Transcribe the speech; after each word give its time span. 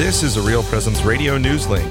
This 0.00 0.22
is 0.22 0.38
a 0.38 0.40
Real 0.40 0.62
Presence 0.62 1.02
Radio 1.02 1.36
News 1.36 1.68
Link. 1.68 1.90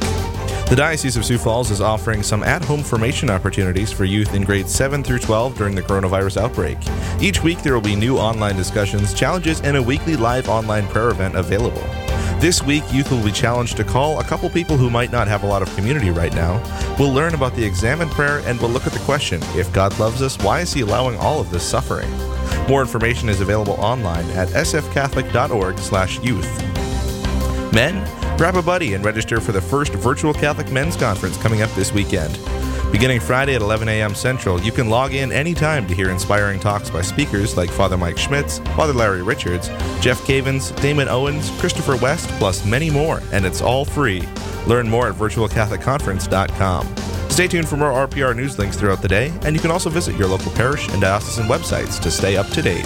The 0.67 0.74
Diocese 0.75 1.16
of 1.16 1.24
Sioux 1.24 1.38
Falls 1.38 1.70
is 1.70 1.80
offering 1.80 2.24
some 2.24 2.42
at 2.42 2.66
home 2.66 2.82
formation 2.82 3.30
opportunities 3.30 3.92
for 3.92 4.04
youth 4.04 4.33
in 4.33 4.43
grades 4.43 4.74
7 4.74 5.04
through 5.04 5.20
12 5.20 5.56
during 5.56 5.75
the 5.75 5.83
coronavirus 5.83 6.37
outbreak. 6.37 6.80
Each 7.22 7.43
week, 7.43 7.61
there 7.61 7.75
will 7.75 7.82
be 7.82 7.95
new 7.95 8.18
online 8.18 8.55
discussions, 8.55 9.14
challenges, 9.14 9.61
and 9.61 9.77
a 9.77 9.84
weekly 9.84 10.16
live 10.16 10.50
online 10.50 10.88
prayer 10.88 11.09
event 11.09 11.36
available. 11.36 11.84
This 12.39 12.64
week, 12.64 12.84
youth 12.91 13.11
will 13.11 13.23
be 13.23 13.32
challenged 13.32 13.77
to 13.77 13.84
call 13.84 14.20
a 14.20 14.23
couple 14.23 14.50
people 14.50 14.76
who 14.76 14.89
might 14.89 15.12
not 15.12 15.28
have 15.28 15.44
a 15.44 15.48
lot 15.48 15.62
of 15.62 15.71
community 15.76 16.10
right 16.10 16.34
now. 16.34 16.60
We'll 16.98 17.14
learn 17.14 17.36
about 17.36 17.55
the 17.55 17.64
examen 17.64 18.10
prayer 18.10 18.41
and 18.48 18.60
we'll 18.60 18.71
look 18.71 18.88
at 18.88 18.94
the 18.94 19.00
question 19.02 19.39
if 19.54 19.71
God 19.71 20.00
loves 20.00 20.23
us, 20.23 20.36
why 20.39 20.62
is 20.62 20.73
He 20.73 20.82
allowing 20.82 21.20
all 21.20 21.39
of 21.39 21.52
this 21.52 21.62
suffering? 21.62 22.10
More 22.68 22.82
information 22.82 23.30
is 23.30 23.39
available 23.39 23.73
online 23.73 24.26
at 24.32 24.48
sfcatholic.org/youth. 24.48 26.79
Men, 27.73 28.04
grab 28.38 28.55
a 28.55 28.62
buddy 28.62 28.94
and 28.94 29.05
register 29.05 29.40
for 29.40 29.52
the 29.52 29.62
first 29.62 29.94
virtual 29.94 30.34
Catholic 30.34 30.72
Men's 30.72 30.96
Conference 30.96 31.38
coming 31.38 31.62
up 31.62 31.70
this 31.72 31.94
weekend. 31.94 32.40
Beginning 32.92 33.20
Friday 33.20 33.54
at 33.54 33.62
11 33.62 33.88
a.m. 33.88 34.16
Central, 34.16 34.59
you 34.59 34.72
can 34.72 34.90
log 34.90 35.14
in 35.14 35.32
anytime 35.32 35.86
to 35.88 35.94
hear 35.94 36.09
inspiring 36.09 36.59
talks 36.59 36.90
by 36.90 37.02
speakers 37.02 37.55
like 37.55 37.70
Father 37.70 37.98
Mike 37.98 38.18
Schmitz, 38.18 38.58
Father 38.76 38.94
Larry 38.94 39.22
Richards, 39.22 39.68
Jeff 40.02 40.20
Cavins, 40.26 40.76
Damon 40.82 41.08
Owens, 41.08 41.52
Christopher 41.59 41.98
West, 41.98 42.28
plus 42.40 42.66
many 42.66 42.90
more, 42.90 43.22
and 43.32 43.45
it's 43.45 43.62
all 43.62 43.86
free. 43.86 44.23
Learn 44.66 44.90
more 44.90 45.08
at 45.08 45.16
virtualcatholicconference.com. 45.16 46.95
Stay 47.30 47.48
tuned 47.48 47.70
for 47.70 47.78
more 47.78 48.08
RPR 48.08 48.36
news 48.36 48.58
links 48.58 48.76
throughout 48.76 49.04
the 49.04 49.08
day, 49.08 49.31
and 49.44 49.56
you 49.56 49.62
can 49.62 49.72
also 49.72 49.90
visit 49.92 50.16
your 50.16 50.28
local 50.28 50.52
parish 50.54 50.90
and 50.90 51.02
diocesan 51.02 51.45
websites 51.45 52.02
to 52.02 52.09
stay 52.09 52.38
up 52.38 52.48
to 52.48 52.62
date. 52.64 52.86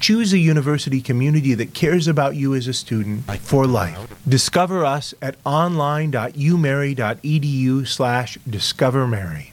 Choose 0.00 0.32
a 0.32 0.38
university 0.38 1.00
community 1.00 1.54
that 1.54 1.74
cares 1.74 2.06
about 2.08 2.36
you 2.36 2.54
as 2.54 2.68
a 2.68 2.72
student 2.72 3.24
for 3.40 3.66
life. 3.66 3.98
Discover 4.28 4.84
us 4.84 5.12
at 5.20 5.34
online.umary.edu 5.44 7.86
slash 7.86 8.38
discovermary. 8.48 9.52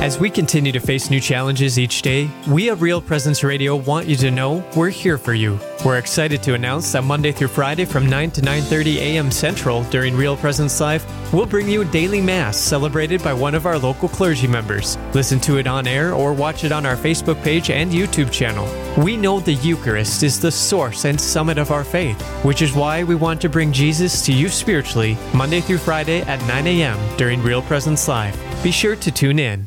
As 0.00 0.16
we 0.16 0.30
continue 0.30 0.70
to 0.70 0.78
face 0.78 1.10
new 1.10 1.18
challenges 1.18 1.76
each 1.76 2.02
day, 2.02 2.30
we 2.48 2.70
at 2.70 2.80
Real 2.80 3.00
Presence 3.00 3.42
Radio 3.42 3.74
want 3.74 4.06
you 4.06 4.14
to 4.18 4.30
know 4.30 4.64
we're 4.76 4.90
here 4.90 5.18
for 5.18 5.34
you. 5.34 5.58
We're 5.84 5.98
excited 5.98 6.40
to 6.44 6.54
announce 6.54 6.92
that 6.92 7.02
Monday 7.02 7.32
through 7.32 7.48
Friday 7.48 7.84
from 7.84 8.08
9 8.08 8.30
to 8.30 8.40
9:30 8.40 8.96
a.m. 8.98 9.28
Central 9.32 9.82
during 9.90 10.16
Real 10.16 10.36
Presence 10.36 10.80
Live, 10.80 11.04
we'll 11.34 11.46
bring 11.46 11.68
you 11.68 11.82
a 11.82 11.84
daily 11.84 12.20
mass 12.20 12.56
celebrated 12.56 13.24
by 13.24 13.34
one 13.34 13.56
of 13.56 13.66
our 13.66 13.76
local 13.76 14.08
clergy 14.08 14.46
members. 14.46 14.96
Listen 15.14 15.40
to 15.40 15.58
it 15.58 15.66
on 15.66 15.88
air 15.88 16.14
or 16.14 16.32
watch 16.32 16.62
it 16.62 16.70
on 16.70 16.86
our 16.86 16.96
Facebook 16.96 17.42
page 17.42 17.68
and 17.68 17.90
YouTube 17.90 18.30
channel. 18.30 18.68
We 19.02 19.16
know 19.16 19.40
the 19.40 19.54
Eucharist 19.54 20.22
is 20.22 20.38
the 20.38 20.52
source 20.52 21.06
and 21.06 21.20
summit 21.20 21.58
of 21.58 21.72
our 21.72 21.84
faith, 21.84 22.22
which 22.44 22.62
is 22.62 22.72
why 22.72 23.02
we 23.02 23.16
want 23.16 23.40
to 23.40 23.48
bring 23.48 23.72
Jesus 23.72 24.24
to 24.26 24.32
you 24.32 24.48
spiritually 24.48 25.18
Monday 25.34 25.60
through 25.60 25.78
Friday 25.78 26.20
at 26.22 26.40
9 26.46 26.68
a.m. 26.68 27.16
during 27.16 27.42
Real 27.42 27.62
Presence 27.62 28.06
Live. 28.06 28.38
Be 28.62 28.70
sure 28.70 28.94
to 28.94 29.10
tune 29.10 29.40
in. 29.40 29.66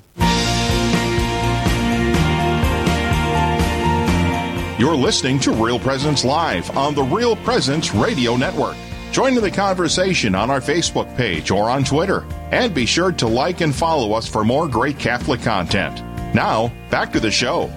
You're 4.82 4.96
listening 4.96 5.38
to 5.42 5.52
Real 5.52 5.78
Presence 5.78 6.26
Live 6.26 6.76
on 6.76 6.96
the 6.96 7.04
Real 7.04 7.36
Presence 7.36 7.94
Radio 7.94 8.36
Network. 8.36 8.76
Join 9.12 9.38
in 9.38 9.44
the 9.44 9.52
conversation 9.52 10.34
on 10.34 10.50
our 10.50 10.60
Facebook 10.60 11.16
page 11.16 11.52
or 11.52 11.70
on 11.70 11.84
Twitter. 11.84 12.26
And 12.50 12.74
be 12.74 12.88
sure 12.88 13.12
to 13.12 13.28
like 13.28 13.62
and 13.62 13.76
follow 13.76 14.14
us 14.14 14.28
for 14.28 14.44
more 14.44 14.68
great 14.68 14.98
Catholic 14.98 15.44
content. 15.44 16.04
Now, 16.34 16.74
back 16.90 17.12
to 17.12 17.20
the 17.20 17.30
show. 17.30 17.70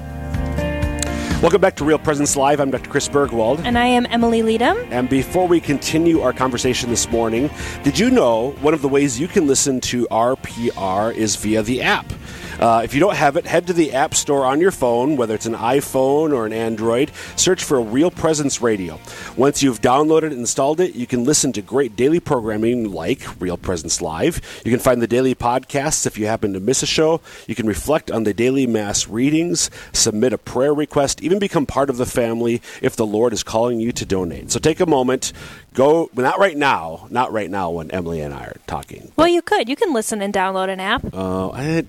Welcome 1.42 1.60
back 1.60 1.76
to 1.76 1.84
Real 1.84 1.98
Presence 1.98 2.36
Live. 2.36 2.58
I'm 2.58 2.70
Dr. 2.70 2.88
Chris 2.88 3.06
Burgwald. 3.06 3.60
And 3.66 3.76
I 3.76 3.84
am 3.84 4.06
Emily 4.06 4.40
Leadham. 4.40 4.78
And 4.90 5.10
before 5.10 5.46
we 5.46 5.60
continue 5.60 6.22
our 6.22 6.32
conversation 6.32 6.88
this 6.88 7.10
morning, 7.10 7.50
did 7.82 7.98
you 7.98 8.10
know 8.10 8.52
one 8.62 8.72
of 8.72 8.80
the 8.80 8.88
ways 8.88 9.20
you 9.20 9.28
can 9.28 9.46
listen 9.46 9.78
to 9.82 10.06
RPR 10.06 11.14
is 11.14 11.36
via 11.36 11.62
the 11.62 11.82
app? 11.82 12.10
Uh, 12.58 12.82
if 12.84 12.94
you 12.94 13.00
don't 13.00 13.16
have 13.16 13.36
it, 13.36 13.46
head 13.46 13.66
to 13.66 13.72
the 13.72 13.92
App 13.92 14.14
Store 14.14 14.44
on 14.44 14.60
your 14.60 14.70
phone, 14.70 15.16
whether 15.16 15.34
it's 15.34 15.46
an 15.46 15.54
iPhone 15.54 16.32
or 16.32 16.46
an 16.46 16.52
Android. 16.52 17.10
Search 17.36 17.62
for 17.64 17.80
Real 17.80 18.10
Presence 18.10 18.60
Radio. 18.60 18.98
Once 19.36 19.62
you've 19.62 19.80
downloaded 19.80 20.24
and 20.24 20.34
installed 20.34 20.80
it, 20.80 20.94
you 20.94 21.06
can 21.06 21.24
listen 21.24 21.52
to 21.52 21.62
great 21.62 21.96
daily 21.96 22.20
programming 22.20 22.92
like 22.92 23.22
Real 23.40 23.56
Presence 23.56 24.00
Live. 24.00 24.40
You 24.64 24.70
can 24.70 24.80
find 24.80 25.02
the 25.02 25.06
daily 25.06 25.34
podcasts 25.34 26.06
if 26.06 26.18
you 26.18 26.26
happen 26.26 26.52
to 26.52 26.60
miss 26.60 26.82
a 26.82 26.86
show. 26.86 27.20
You 27.46 27.54
can 27.54 27.66
reflect 27.66 28.10
on 28.10 28.24
the 28.24 28.34
daily 28.34 28.66
Mass 28.66 29.08
readings, 29.08 29.70
submit 29.92 30.32
a 30.32 30.38
prayer 30.38 30.74
request, 30.74 31.22
even 31.22 31.38
become 31.38 31.66
part 31.66 31.90
of 31.90 31.96
the 31.96 32.06
family 32.06 32.62
if 32.82 32.96
the 32.96 33.06
Lord 33.06 33.32
is 33.32 33.42
calling 33.42 33.80
you 33.80 33.92
to 33.92 34.06
donate. 34.06 34.50
So 34.50 34.58
take 34.58 34.80
a 34.80 34.86
moment, 34.86 35.32
go 35.74 36.08
not 36.14 36.38
right 36.38 36.56
now 36.56 37.06
not 37.10 37.32
right 37.32 37.50
now 37.50 37.68
when 37.68 37.90
emily 37.90 38.20
and 38.20 38.32
i 38.32 38.44
are 38.44 38.56
talking 38.66 39.10
well 39.16 39.26
you 39.26 39.42
could 39.42 39.68
you 39.68 39.74
can 39.74 39.92
listen 39.92 40.22
and 40.22 40.32
download 40.32 40.68
an 40.68 40.78
app 40.80 41.04
uh, 41.12 41.50
I, 41.50 41.84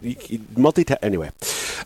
multi 0.57 0.85
anyway 1.01 1.31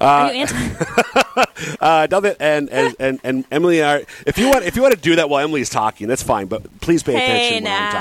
uh, 0.02 0.06
are 0.06 0.34
you 0.34 0.42
anti- 0.42 1.76
uh, 1.80 2.34
and, 2.40 2.70
and, 2.70 2.96
and, 3.00 3.20
and 3.24 3.46
emily 3.52 3.82
and 3.82 3.90
I, 3.90 4.06
if 4.26 4.38
you 4.38 4.50
want 4.50 4.66
if 4.66 4.76
you 4.76 4.82
want 4.82 4.94
to 4.96 5.00
do 5.00 5.16
that 5.18 5.30
while 5.30 5.44
emily's 5.44 5.70
talking 5.70 6.08
that's 6.08 6.24
fine 6.24 6.48
but 6.48 6.80
please 6.82 7.04
pay 7.04 7.14
hey 7.14 7.48
attention 7.48 7.64
now. 7.66 7.72
when 7.72 7.84
i'm 7.84 7.92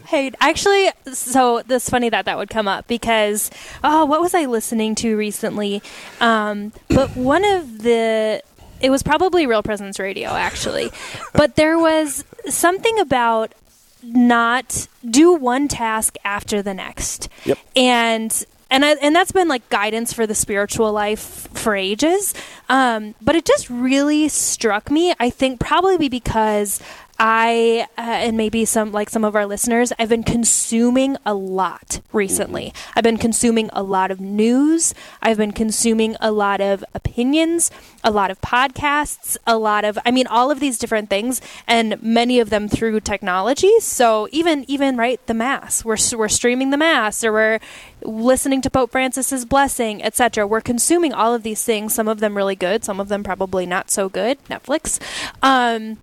talking 0.00 0.06
hey 0.06 0.32
actually 0.40 1.14
so 1.14 1.62
it's 1.68 1.90
funny 1.90 2.08
that 2.08 2.24
that 2.26 2.38
would 2.38 2.50
come 2.50 2.68
up 2.68 2.86
because 2.86 3.50
oh 3.84 4.04
what 4.04 4.20
was 4.20 4.34
i 4.34 4.46
listening 4.46 4.94
to 4.94 5.16
recently 5.16 5.82
um, 6.20 6.72
but 6.88 7.16
one 7.16 7.44
of 7.44 7.82
the 7.82 8.42
it 8.80 8.90
was 8.90 9.02
probably 9.02 9.46
Real 9.46 9.62
Presence 9.62 9.98
Radio, 9.98 10.28
actually. 10.30 10.90
but 11.32 11.56
there 11.56 11.78
was 11.78 12.24
something 12.48 12.98
about 13.00 13.54
not 14.02 14.86
do 15.08 15.34
one 15.34 15.68
task 15.68 16.16
after 16.24 16.62
the 16.62 16.74
next. 16.74 17.28
Yep. 17.44 17.58
And 17.76 18.44
and 18.70 18.84
I, 18.84 18.92
and 18.94 19.14
that's 19.14 19.32
been 19.32 19.48
like 19.48 19.68
guidance 19.68 20.12
for 20.12 20.26
the 20.26 20.34
spiritual 20.34 20.92
life 20.92 21.48
for 21.54 21.74
ages. 21.74 22.34
Um, 22.68 23.14
but 23.20 23.34
it 23.34 23.44
just 23.44 23.70
really 23.70 24.28
struck 24.28 24.90
me. 24.90 25.14
I 25.18 25.30
think 25.30 25.58
probably 25.58 26.08
because 26.08 26.80
I 27.18 27.88
uh, 27.98 28.00
and 28.02 28.36
maybe 28.36 28.64
some 28.64 28.92
like 28.92 29.10
some 29.10 29.24
of 29.24 29.34
our 29.34 29.44
listeners, 29.44 29.92
I've 29.98 30.08
been 30.08 30.22
consuming 30.22 31.16
a 31.26 31.34
lot 31.34 32.00
recently. 32.12 32.72
I've 32.94 33.02
been 33.02 33.18
consuming 33.18 33.70
a 33.72 33.82
lot 33.82 34.12
of 34.12 34.20
news. 34.20 34.94
I've 35.20 35.36
been 35.36 35.50
consuming 35.50 36.16
a 36.20 36.30
lot 36.30 36.60
of 36.60 36.84
opinions, 36.94 37.72
a 38.04 38.12
lot 38.12 38.30
of 38.30 38.40
podcasts, 38.40 39.36
a 39.48 39.58
lot 39.58 39.84
of 39.84 39.98
I 40.06 40.12
mean 40.12 40.28
all 40.28 40.52
of 40.52 40.60
these 40.60 40.78
different 40.78 41.10
things 41.10 41.40
and 41.66 42.00
many 42.00 42.38
of 42.38 42.50
them 42.50 42.68
through 42.68 43.00
technology. 43.00 43.80
So 43.80 44.28
even 44.30 44.64
even 44.68 44.96
right 44.96 45.24
the 45.26 45.34
mass. 45.34 45.84
We're 45.84 45.96
we're 46.16 46.28
streaming 46.28 46.70
the 46.70 46.76
mass 46.76 47.24
or 47.24 47.32
we're 47.32 47.58
listening 48.04 48.60
to 48.62 48.70
Pope 48.70 48.92
Francis's 48.92 49.44
blessing, 49.44 50.04
etc. 50.04 50.46
We're 50.46 50.60
consuming 50.60 51.12
all 51.12 51.34
of 51.34 51.42
these 51.42 51.64
things, 51.64 51.94
some 51.94 52.06
of 52.06 52.20
them 52.20 52.36
really 52.36 52.54
good, 52.54 52.84
some 52.84 53.00
of 53.00 53.08
them 53.08 53.24
probably 53.24 53.66
not 53.66 53.90
so 53.90 54.08
good, 54.08 54.38
Netflix. 54.44 55.00
Um 55.42 55.98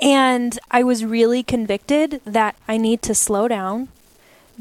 and 0.00 0.58
I 0.70 0.82
was 0.82 1.04
really 1.04 1.42
convicted 1.42 2.20
that 2.24 2.56
I 2.68 2.76
need 2.76 3.02
to 3.02 3.14
slow 3.14 3.48
down, 3.48 3.88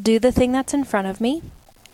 do 0.02 0.20
the 0.20 0.32
thing 0.32 0.52
that's 0.52 0.74
in 0.74 0.84
front 0.84 1.08
of 1.08 1.22
me, 1.22 1.42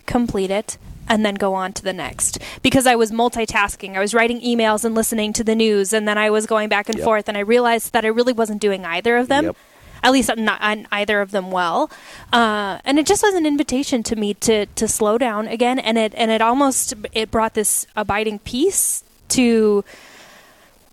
complete 0.05 0.51
it, 0.51 0.77
and 1.07 1.25
then 1.25 1.35
go 1.35 1.53
on 1.53 1.73
to 1.73 1.83
the 1.83 1.93
next. 1.93 2.37
Because 2.61 2.85
I 2.85 2.95
was 2.95 3.11
multitasking. 3.11 3.95
I 3.95 3.99
was 3.99 4.13
writing 4.13 4.39
emails 4.41 4.85
and 4.85 4.93
listening 4.93 5.33
to 5.33 5.43
the 5.43 5.55
news, 5.55 5.91
and 5.91 6.07
then 6.07 6.17
I 6.17 6.29
was 6.29 6.45
going 6.45 6.69
back 6.69 6.87
and 6.87 6.97
Yep. 6.97 7.03
forth, 7.03 7.27
and 7.27 7.37
I 7.37 7.41
realized 7.41 7.93
that 7.93 8.05
I 8.05 8.09
really 8.09 8.33
wasn't 8.33 8.61
doing 8.61 8.85
either 8.85 9.17
of 9.17 9.27
them. 9.27 9.45
Yep. 9.45 9.55
At 10.01 10.13
least 10.13 10.31
not 10.37 10.61
on 10.61 10.87
either 10.93 11.19
of 11.19 11.31
them 11.31 11.51
well, 11.51 11.91
uh, 12.31 12.77
and 12.85 12.97
it 12.97 13.05
just 13.05 13.21
was 13.21 13.33
an 13.33 13.45
invitation 13.45 14.01
to 14.03 14.15
me 14.15 14.33
to 14.35 14.65
to 14.67 14.87
slow 14.87 15.17
down 15.17 15.49
again, 15.49 15.77
and 15.77 15.97
it 15.97 16.13
and 16.15 16.31
it 16.31 16.41
almost 16.41 16.93
it 17.11 17.29
brought 17.29 17.53
this 17.53 17.85
abiding 17.97 18.39
peace 18.39 19.03
to 19.29 19.83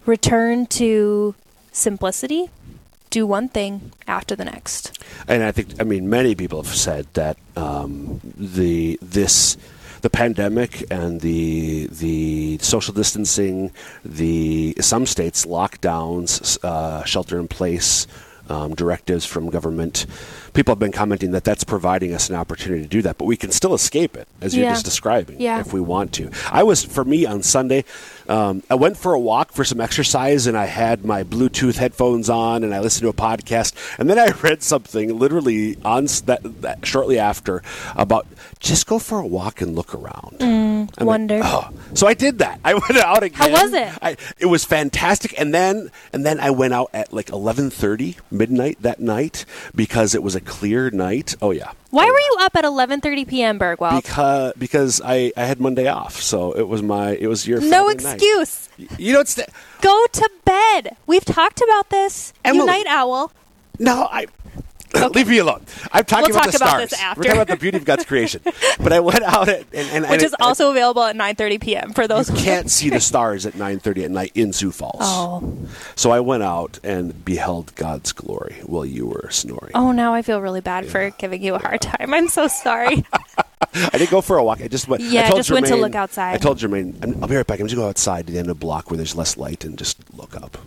return 0.07 0.67
to 0.67 1.37
simplicity, 1.77 2.51
do 3.11 3.27
one 3.27 3.49
thing 3.49 3.93
after 4.07 4.35
the 4.35 4.45
next. 4.45 4.99
And 5.29 5.43
I 5.43 5.53
think, 5.53 5.81
I 5.81 5.85
mean, 5.85 6.09
many 6.09 6.35
people 6.35 6.63
have 6.63 6.75
said 6.75 7.07
that 7.15 7.37
um, 7.57 8.21
the 8.37 8.99
this 9.03 9.57
the 10.03 10.11
pandemic 10.11 10.85
and 10.91 11.21
the 11.21 11.87
the 11.87 12.59
social 12.59 12.95
distancing, 12.95 13.73
the 14.05 14.77
some 14.81 15.07
states 15.07 15.47
lockdowns, 15.47 16.59
uh, 16.63 17.05
shelter 17.05 17.39
in 17.39 17.49
place 17.49 18.07
um, 18.49 18.75
directives 18.75 19.25
from 19.25 19.51
government. 19.51 20.07
People 20.57 20.73
have 20.73 20.79
been 20.79 20.91
commenting 20.91 21.33
that 21.33 21.45
that's 21.45 21.65
providing 21.65 22.15
us 22.15 22.31
an 22.31 22.35
opportunity 22.35 22.83
to 22.83 22.89
do 22.89 23.03
that, 23.03 23.19
but 23.19 23.27
we 23.27 23.37
can 23.37 23.51
still 23.53 23.75
escape 23.75 24.17
it, 24.17 24.27
as 24.41 24.57
you're 24.57 24.69
just 24.71 24.87
describing, 24.87 25.39
Yeah. 25.39 25.61
if 25.61 25.73
we 25.75 25.81
want 25.81 26.13
to. 26.15 26.31
I 26.51 26.63
was, 26.63 26.83
for 26.83 27.05
me, 27.05 27.27
on 27.27 27.43
Sunday, 27.43 27.85
um, 28.29 28.63
I 28.71 28.75
went 28.75 28.97
for 28.97 29.13
a 29.13 29.21
walk 29.21 29.53
for 29.53 29.65
some 29.65 29.81
exercise, 29.83 30.47
and 30.47 30.57
I 30.57 30.65
had 30.65 31.05
my 31.05 31.23
Bluetooth 31.25 31.77
headphones 31.77 32.31
on, 32.31 32.65
and 32.65 32.75
I 32.75 32.81
listened 32.81 33.03
to 33.03 33.09
a 33.09 33.13
podcast, 33.13 33.75
and 33.99 34.09
then 34.09 34.19
I 34.19 34.29
read 34.43 34.63
something 34.63 35.19
literally 35.19 35.77
on 35.85 36.07
that, 36.25 36.41
that 36.63 36.87
shortly 36.87 37.19
after 37.19 37.63
about 37.95 38.27
just 38.59 38.87
go 38.87 38.99
for 38.99 39.19
a 39.19 39.27
walk 39.27 39.61
and 39.61 39.77
look 39.77 39.95
around. 39.95 40.41
Like, 40.97 41.01
wonder. 41.07 41.41
oh. 41.43 41.69
So 41.95 42.07
I 42.07 42.15
did 42.15 42.39
that. 42.39 42.61
I 42.65 42.75
went 42.75 42.97
out 42.97 43.23
again. 43.23 43.51
How 43.51 43.63
was 43.63 43.73
it? 43.73 43.93
I, 44.01 44.17
it 44.39 44.47
was 44.47 44.65
fantastic, 44.65 45.39
and 45.39 45.53
then 45.53 45.91
and 46.13 46.25
then 46.25 46.41
I 46.41 46.51
went 46.51 46.73
out 46.75 46.91
at 46.95 47.13
like 47.13 47.29
eleven 47.31 47.71
thirty 47.71 48.17
midnight 48.31 48.79
that 48.83 49.01
night 49.01 49.45
because 49.75 50.15
it 50.15 50.23
was 50.23 50.35
a 50.35 50.41
clear 50.47 50.91
night. 50.91 51.35
Oh 51.43 51.51
yeah. 51.51 51.73
Why 51.91 52.07
were 52.07 52.19
you 52.19 52.37
up 52.41 52.57
at 52.57 52.65
11:30 52.65 53.29
p.m. 53.29 53.59
Burgwald? 53.59 54.03
Because 54.03 54.53
because 54.59 55.01
I, 55.05 55.33
I 55.37 55.45
had 55.45 55.61
Monday 55.61 55.89
off, 55.89 56.21
so 56.21 56.53
it 56.53 56.69
was 56.69 56.83
my 56.83 57.11
it 57.11 57.27
was 57.27 57.47
your 57.47 57.61
no 57.61 57.85
Friday 57.85 58.05
night. 58.05 58.15
excuse. 58.15 58.69
You 58.99 59.13
know 59.13 59.21
it's 59.21 59.39
Go 59.81 60.07
to 60.13 60.31
bed. 60.45 60.97
We've 61.07 61.25
talked 61.25 61.61
about 61.63 61.91
this. 61.91 62.33
Emily. 62.45 62.61
You 62.61 62.67
night 62.67 62.87
owl. 62.89 63.33
no 63.79 64.09
I. 64.11 64.27
Leave 65.15 65.29
me 65.29 65.39
alone. 65.39 65.65
I'm 65.93 66.05
talking 66.05 66.33
We'll 66.33 66.41
about 66.41 66.53
the 66.53 66.59
talk 66.59 66.69
about 66.69 66.69
stars. 66.69 66.91
this 66.91 67.01
after. 67.01 67.21
We're 67.21 67.25
talking 67.25 67.43
about 67.43 67.49
the 67.49 67.57
beauty 67.57 67.77
of 67.79 67.85
God's 67.85 68.05
creation. 68.05 68.43
But 68.79 68.93
I 68.93 69.01
went 69.01 69.23
out 69.23 69.49
at, 69.49 69.65
and, 69.73 70.05
and 70.05 70.11
Which 70.11 70.23
is 70.23 70.35
also 70.39 70.71
available 70.71 71.03
at 71.03 71.17
9:30 71.17 71.61
p.m. 71.61 71.93
for 71.93 72.07
those 72.07 72.29
you 72.29 72.37
who 72.37 72.43
can't 72.43 72.71
see 72.77 72.91
the 72.91 73.01
stars 73.01 73.47
at 73.47 73.55
9:30 73.55 74.05
at 74.05 74.11
night 74.11 74.33
in 74.35 74.53
Sioux 74.53 74.71
Falls. 74.71 74.99
Oh. 75.01 75.57
So 75.95 76.11
I 76.11 76.21
went 76.21 76.43
out 76.43 76.79
and 76.85 77.25
beheld 77.25 77.75
God's 77.75 78.13
glory 78.13 78.57
while 78.65 78.85
you 78.85 79.07
were 79.07 79.29
snoring. 79.31 79.73
Oh, 79.75 79.93
now 79.93 80.15
I 80.15 80.23
feel 80.23 80.41
really 80.41 80.61
bad 80.61 80.87
for 80.87 81.11
giving 81.11 81.43
you 81.43 81.55
a 81.55 81.59
hard 81.59 81.81
time. 81.81 82.13
I'm 82.13 82.29
so 82.29 82.49
sorry. 82.49 83.05
I 83.75 83.89
didn't 83.93 84.11
go 84.11 84.21
for 84.21 84.37
a 84.37 84.45
walk. 84.45 84.61
I 84.61 84.69
just 84.69 84.89
went. 84.89 85.03
Yeah, 85.03 85.23
I 85.23 85.29
told 85.29 85.39
just 85.39 85.51
went 85.51 85.67
to 85.67 85.77
look 85.77 85.95
outside. 85.95 86.35
I 86.35 86.39
told 86.39 86.59
Jermaine, 86.59 87.21
I'll 87.21 87.29
be 87.29 87.37
right 87.37 87.47
back. 87.47 87.61
I'm 87.61 87.67
just 87.67 87.75
going 87.75 87.83
to 87.83 87.87
go 87.87 87.89
outside 87.89 88.27
to 88.27 88.33
the 88.33 88.39
end 88.39 88.49
of 88.51 88.59
the 88.59 88.61
block 88.61 88.91
where 88.91 88.97
there's 88.97 89.17
less 89.17 89.37
light 89.37 89.65
and 89.65 89.79
just 89.79 89.99
look 90.15 90.37
up 90.37 90.59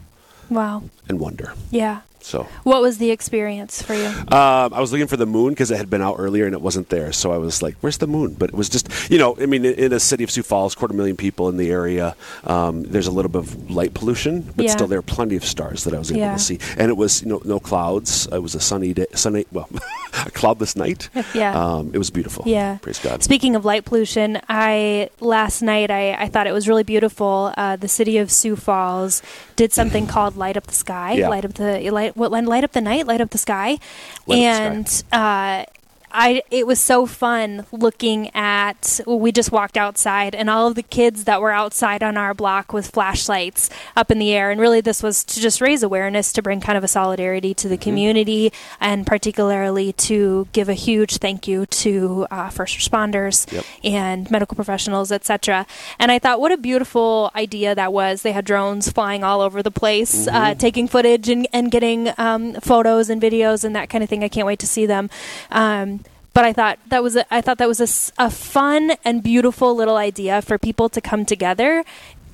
wow. 0.50 0.84
and 1.08 1.20
wonder. 1.20 1.54
Yeah. 1.72 2.02
So 2.22 2.44
What 2.64 2.82
was 2.82 2.98
the 2.98 3.12
experience 3.12 3.82
for 3.82 3.94
you? 3.94 4.08
um, 4.08 4.74
I 4.74 4.80
was 4.82 4.92
looking 4.92 5.08
for 5.08 5.18
the 5.18 5.26
moon 5.26 5.50
because 5.52 5.72
it 5.72 5.78
had 5.78 5.90
been 5.90 6.02
out 6.02 6.16
earlier 6.20 6.46
and 6.46 6.54
it 6.54 6.62
wasn't 6.62 6.90
there. 6.90 7.12
So 7.12 7.32
I 7.32 7.38
was 7.38 7.62
like, 7.62 7.76
"Where's 7.82 7.98
the 7.98 8.08
moon?" 8.08 8.36
But 8.38 8.50
it 8.50 8.56
was 8.56 8.70
just, 8.70 8.90
you 9.10 9.18
know, 9.18 9.36
I 9.40 9.46
mean, 9.46 9.66
in, 9.66 9.94
a 9.94 10.00
city 10.00 10.24
of 10.24 10.32
Sioux 10.32 10.44
Falls, 10.44 10.76
quarter 10.76 10.94
million 10.94 11.16
people 11.18 11.50
in 11.50 11.58
the 11.58 11.72
area, 11.72 12.16
um, 12.44 12.84
there's 12.84 13.08
a 13.08 13.12
little 13.12 13.30
bit 13.32 13.40
of 13.40 13.72
light 13.72 13.94
pollution, 13.94 14.42
but 14.56 14.66
Yeah. 14.66 14.72
still 14.72 14.88
there 14.88 15.00
are 15.00 15.04
plenty 15.18 15.36
of 15.36 15.46
stars 15.46 15.84
that 15.86 15.94
I 15.94 15.98
was 16.00 16.12
able 16.12 16.20
Yeah. 16.22 16.34
to 16.34 16.40
see. 16.40 16.60
And 16.78 16.90
it 16.90 16.98
was, 16.98 17.22
you 17.22 17.30
know, 17.30 17.42
no 17.46 17.60
clouds. 17.60 18.28
It 18.32 18.42
was 18.44 18.54
a 18.56 18.60
sunny 18.60 18.94
day, 18.94 19.06
sunny, 19.16 19.46
well, 19.52 19.70
a 20.26 20.32
cloudless 20.32 20.76
night. 20.76 21.10
Yeah. 21.34 21.54
Um, 21.54 21.92
it 21.94 21.98
was 22.00 22.10
beautiful. 22.10 22.44
Yeah. 22.48 22.78
Praise 22.82 23.00
God. 23.00 23.22
Speaking 23.24 23.56
of 23.56 23.64
light 23.64 23.86
pollution, 23.86 24.40
I 24.50 25.10
last 25.22 25.62
night 25.62 25.92
I, 25.92 26.14
I 26.14 26.28
thought 26.28 26.48
it 26.48 26.54
was 26.54 26.68
really 26.68 26.84
beautiful. 26.84 27.54
Uh, 27.56 27.76
the 27.76 27.88
city 27.88 28.18
of 28.18 28.32
Sioux 28.32 28.56
Falls 28.56 29.22
did 29.56 29.72
something 29.72 30.08
called 30.08 30.36
light 30.36 30.58
up 30.58 30.66
the 30.68 30.74
sky, 30.74 31.14
Yeah. 31.14 31.30
light 31.30 31.46
up 31.46 31.54
the 31.54 31.90
light 31.92 32.09
what 32.16 32.32
light 32.46 32.64
up 32.64 32.72
the 32.72 32.82
night, 32.82 33.08
light 33.08 33.22
up 33.22 33.32
the 33.32 33.38
sky, 33.38 33.72
Light 33.72 33.78
Up 33.78 34.28
the 34.28 34.36
and. 34.36 35.04
Uh, 35.12 35.66
I 36.12 36.42
it 36.52 36.66
was 36.68 36.80
so 36.80 37.06
fun 37.06 37.66
looking 37.72 38.30
at 38.36 39.00
we 39.06 39.32
just 39.32 39.52
walked 39.52 39.78
outside 39.78 40.34
and 40.36 40.50
all 40.50 40.68
of 40.68 40.76
the 40.76 40.84
kids 40.84 41.26
that 41.26 41.42
were 41.42 41.52
outside 41.52 42.02
on 42.04 42.18
our 42.18 42.34
block 42.34 42.74
with 42.74 42.90
flashlights 42.90 43.70
up 43.96 44.10
in 44.12 44.20
the 44.20 44.32
air 44.34 44.52
and 44.52 44.60
really 44.60 44.82
this 44.82 45.04
was 45.04 45.24
to 45.26 45.40
just 45.40 45.62
raise 45.62 45.84
awareness 45.84 46.34
to 46.34 46.42
bring 46.42 46.60
kind 46.62 46.78
of 46.78 46.84
a 46.84 46.88
solidarity 46.88 47.54
to 47.54 47.68
the 47.68 47.76
Mm-hmm. 47.76 47.84
community 47.84 48.54
and 48.82 49.08
particularly 49.08 49.94
to 49.94 50.48
give 50.52 50.68
a 50.70 50.74
huge 50.74 51.18
thank 51.18 51.48
you 51.48 51.66
to 51.68 52.28
uh, 52.32 52.50
first 52.50 52.78
responders 52.78 53.52
Yep. 53.52 53.66
and 53.84 54.32
medical 54.32 54.56
professionals 54.56 55.12
etc 55.12 55.66
and 56.00 56.12
I 56.12 56.20
thought 56.20 56.40
what 56.42 56.52
a 56.52 56.58
beautiful 56.58 57.32
idea 57.36 57.74
that 57.76 57.94
was 57.94 58.22
they 58.24 58.32
had 58.34 58.46
drones 58.46 58.92
flying 58.92 59.24
all 59.24 59.42
over 59.42 59.62
the 59.64 59.72
place 59.72 60.28
uh, 60.28 60.32
Mm-hmm. 60.32 60.58
taking 60.60 60.88
footage 60.88 61.30
and, 61.30 61.48
and 61.54 61.72
getting 61.72 62.12
um, 62.18 62.54
photos 62.56 63.10
and 63.10 63.22
videos 63.22 63.64
and 63.64 63.76
that 63.76 63.90
kind 63.90 64.04
of 64.04 64.10
thing 64.10 64.24
I 64.24 64.28
can't 64.30 64.48
wait 64.48 64.60
to 64.60 64.68
see 64.68 64.86
them 64.86 65.10
um, 65.52 65.99
but 66.40 66.46
I 66.46 66.54
thought 66.54 66.80
that 66.88 67.04
was 67.04 67.18
a, 67.18 67.34
I 67.34 67.42
thought 67.42 67.58
that 67.58 67.68
was 67.68 67.82
a, 68.18 68.24
a 68.28 68.30
fun 68.30 68.94
and 69.04 69.22
beautiful 69.22 69.76
little 69.76 69.98
idea 69.98 70.42
for 70.42 70.58
people 70.58 70.88
to 70.88 71.02
come 71.02 71.26
together 71.26 71.84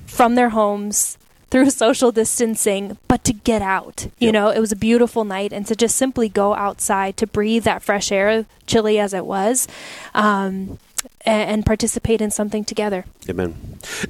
from 0.06 0.36
their 0.36 0.50
homes 0.50 1.18
through 1.50 1.70
social 1.84 2.12
distancing, 2.12 2.98
but 3.08 3.24
to 3.24 3.32
get 3.32 3.62
out. 3.62 4.06
You 4.20 4.26
Yep. 4.28 4.32
know, 4.32 4.48
it 4.50 4.60
was 4.60 4.70
a 4.70 4.76
beautiful 4.76 5.24
night, 5.24 5.52
and 5.52 5.66
to 5.66 5.74
just 5.74 5.96
simply 5.96 6.28
go 6.28 6.54
outside 6.54 7.16
to 7.16 7.26
breathe 7.26 7.64
that 7.64 7.82
fresh 7.82 8.12
air, 8.12 8.46
chilly 8.68 9.00
as 9.00 9.12
it 9.12 9.26
was, 9.26 9.66
um, 10.14 10.78
and, 11.26 11.66
participate 11.66 12.20
in 12.20 12.30
something 12.30 12.64
together. 12.64 13.04
Amen. 13.28 13.54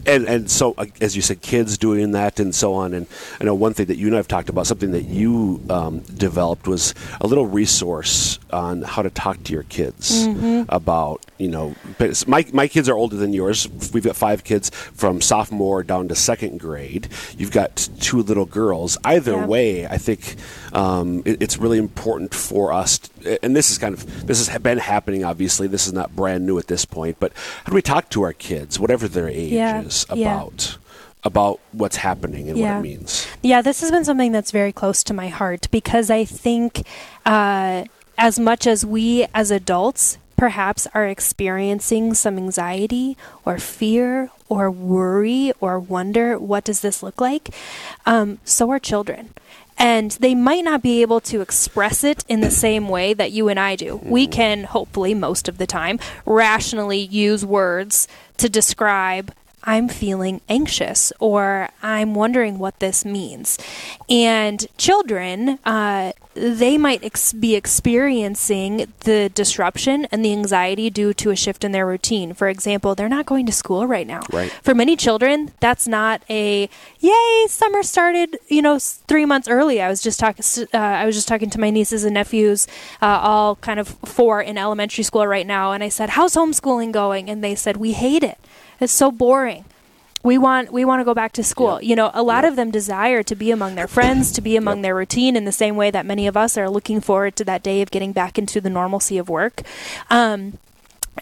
And 0.06 0.26
and 0.28 0.50
so 0.50 0.75
uh, 0.76 0.87
as 1.00 1.16
you 1.16 1.23
said, 1.23 1.40
kids 1.40 1.78
doing 1.78 2.12
that 2.12 2.38
and 2.38 2.54
so 2.54 2.75
on. 2.75 2.92
And 2.94 3.06
I 3.40 3.44
know 3.44 3.54
one 3.54 3.73
thing 3.75 3.87
that 3.87 3.96
you 3.96 4.06
and 4.06 4.14
I 4.14 4.18
have 4.18 4.28
talked 4.28 4.49
about, 4.50 4.66
something 4.66 4.90
that 4.92 5.04
you 5.04 5.62
um, 5.70 6.00
developed 6.00 6.66
was 6.68 6.94
a 7.20 7.26
little 7.26 7.46
resource 7.46 8.38
on 8.52 8.82
how 8.82 9.02
to 9.02 9.11
talk 9.11 9.42
to 9.44 9.52
your 9.52 9.62
kids 9.64 10.26
about 10.68 11.25
you 11.38 11.49
know. 11.49 11.75
but 11.99 12.26
My 12.26 12.44
my 12.52 12.68
kids 12.68 12.88
are 12.88 12.94
older 12.96 13.16
than 13.16 13.32
yours. 13.32 13.68
We've 13.92 14.04
got 14.04 14.16
five 14.16 14.44
kids 14.44 14.70
from 14.70 15.20
sophomore 15.20 15.82
down 15.82 16.08
to 16.08 16.14
second 16.14 16.58
grade. 16.61 17.08
You've 17.38 17.52
got 17.52 17.88
two 18.00 18.23
little 18.23 18.46
girls. 18.46 18.99
Either 19.04 19.32
Yeah. 19.32 19.46
way, 19.46 19.87
I 19.87 19.99
think 19.99 20.37
um, 20.73 21.23
it, 21.25 21.40
it's 21.42 21.58
really 21.58 21.78
important 21.78 22.35
for 22.35 22.73
us. 22.73 22.99
t- 22.99 23.38
and 23.42 23.54
this 23.54 23.70
is 23.70 23.78
kind 23.78 23.94
of 23.94 24.26
this 24.26 24.46
has 24.46 24.58
been 24.61 24.78
happening. 24.78 25.25
Obviously, 25.25 25.66
this 25.66 25.87
is 25.87 25.92
not 25.92 26.14
brand 26.16 26.46
new 26.46 26.58
at 26.58 26.66
this 26.66 26.85
point. 26.85 27.05
But 27.12 27.32
how 27.64 27.70
do 27.70 27.75
we 27.75 27.82
talk 27.82 28.08
to 28.10 28.22
our 28.22 28.32
kids, 28.32 28.78
whatever 28.80 29.08
their 29.08 29.28
age 29.28 29.52
Yeah, 29.52 29.82
is, 29.82 30.06
yeah. 30.14 30.32
about 30.42 30.78
about 31.25 31.58
what's 31.72 31.96
happening 31.96 32.48
and 32.48 32.56
Yeah. 32.56 32.75
what 32.75 32.78
it 32.78 32.88
means? 32.88 33.26
Yeah, 33.42 33.60
this 33.60 33.80
has 33.80 33.90
been 33.90 34.04
something 34.04 34.30
that's 34.30 34.52
very 34.52 34.72
close 34.72 35.02
to 35.04 35.14
my 35.14 35.26
heart 35.28 35.66
because 35.72 36.08
I 36.08 36.25
think 36.25 36.82
uh, 37.25 37.84
as 38.16 38.38
much 38.38 38.66
as 38.66 38.86
we 38.86 39.26
as 39.34 39.50
adults 39.50 40.18
perhaps 40.36 40.86
are 40.94 41.06
experiencing 41.06 42.14
some 42.14 42.36
anxiety 42.36 43.16
or 43.44 43.58
fear 43.58 44.30
or 44.48 44.70
worry 44.70 45.52
or 45.60 45.80
wonder, 45.80 46.38
what 46.38 46.62
does 46.64 46.80
this 46.80 47.02
look 47.02 47.20
like? 47.20 47.48
Um, 48.04 48.38
so 48.44 48.70
are 48.70 48.78
children. 48.78 49.30
And 49.78 50.12
they 50.12 50.35
might 50.35 50.64
not 50.64 50.83
be 50.83 51.02
able 51.02 51.21
to 51.21 51.40
express 51.40 52.04
it 52.04 52.25
in 52.28 52.40
the 52.40 52.50
same 52.50 52.88
way 52.88 53.14
that 53.14 53.33
you 53.33 53.49
and 53.49 53.61
I 53.61 53.76
do. 53.76 54.00
We 54.02 54.26
can, 54.26 54.64
hopefully, 54.64 55.14
most 55.14 55.49
of 55.49 55.59
the 55.59 55.66
time, 55.66 55.99
rationally 56.25 56.99
use 56.99 57.45
words 57.45 58.09
to 58.38 58.49
describe 58.49 59.33
I'm 59.66 59.88
feeling 59.88 60.40
anxious 60.49 61.12
or 61.18 61.68
I'm 61.83 62.14
wondering 62.14 62.59
what 62.59 62.78
this 62.78 63.04
means. 63.04 63.59
And 64.09 64.64
children, 64.78 65.59
uh, 65.64 66.12
they 66.37 66.76
might 66.76 67.02
ex- 67.02 67.33
be 67.33 67.55
experiencing 67.55 68.93
the 69.00 69.31
disruption 69.31 70.07
and 70.12 70.25
the 70.25 70.33
anxiety 70.33 70.90
due 70.90 71.14
to 71.14 71.31
a 71.31 71.37
shift 71.37 71.64
in 71.64 71.73
their 71.73 71.87
routine. 71.87 72.35
For 72.35 72.49
example, 72.49 72.95
they're 72.95 73.09
not 73.09 73.25
going 73.26 73.47
to 73.47 73.52
school 73.52 73.87
right 73.87 74.07
now. 74.07 74.21
Right. 74.33 74.52
For 74.62 74.75
many 74.75 74.97
children, 74.97 75.52
that's 75.61 75.88
not 75.88 76.23
a 76.28 76.69
yay. 77.00 77.47
Summer 77.49 77.83
started, 77.83 78.38
you 78.49 78.61
know, 78.61 78.78
three 78.78 79.25
months 79.25 79.49
early. 79.49 79.81
I 79.81 79.88
was 79.88 80.02
just 80.02 80.21
talking. 80.21 80.45
Uh, 80.73 80.78
I 80.78 81.07
was 81.07 81.14
just 81.14 81.28
talking 81.28 81.50
to 81.50 81.61
my 81.61 81.71
nieces 81.71 82.05
and 82.05 82.14
nephews, 82.14 82.66
uh, 83.00 83.19
all 83.23 83.57
kind 83.57 83.81
of 83.81 83.88
four 84.05 84.43
in 84.43 84.59
elementary 84.59 85.05
school 85.05 85.26
right 85.26 85.47
now, 85.47 85.73
and 85.73 85.83
I 85.83 85.88
said, 85.88 86.11
"How's 86.11 86.35
homeschooling 86.35 86.93
going?" 86.93 87.31
And 87.31 87.43
they 87.43 87.55
said, 87.55 87.78
"We 87.78 87.93
hate 87.93 88.23
it. 88.23 88.38
It's 88.81 88.93
so 88.93 89.11
boring." 89.11 89.64
We 90.26 90.38
want 90.38 90.73
we 90.73 90.85
want 90.85 90.99
to 91.00 91.04
go 91.04 91.14
back 91.14 91.33
to 91.33 91.45
school. 91.45 91.80
You 91.80 91.95
know, 91.95 92.11
a 92.12 92.23
lot 92.23 92.45
of 92.45 92.56
them 92.56 92.73
desire 92.73 93.23
to 93.23 93.37
be 93.37 93.52
among 93.52 93.76
their 93.76 93.87
friends, 93.87 94.33
to 94.33 94.40
be 94.40 94.56
among 94.56 94.83
their 94.83 94.95
routine 94.95 95.37
in 95.37 95.45
the 95.45 95.52
same 95.52 95.76
way 95.76 95.92
that 95.92 96.04
many 96.04 96.26
of 96.26 96.37
us 96.37 96.59
are 96.59 96.68
looking 96.68 97.00
forward 97.00 97.37
to 97.37 97.45
that 97.45 97.62
day 97.62 97.80
of 97.80 97.92
getting 97.92 98.12
back 98.12 98.37
into 98.37 98.61
the 98.61 98.68
normalcy 98.68 99.18
of 99.18 99.28
work. 99.28 99.62
Um, 100.11 100.59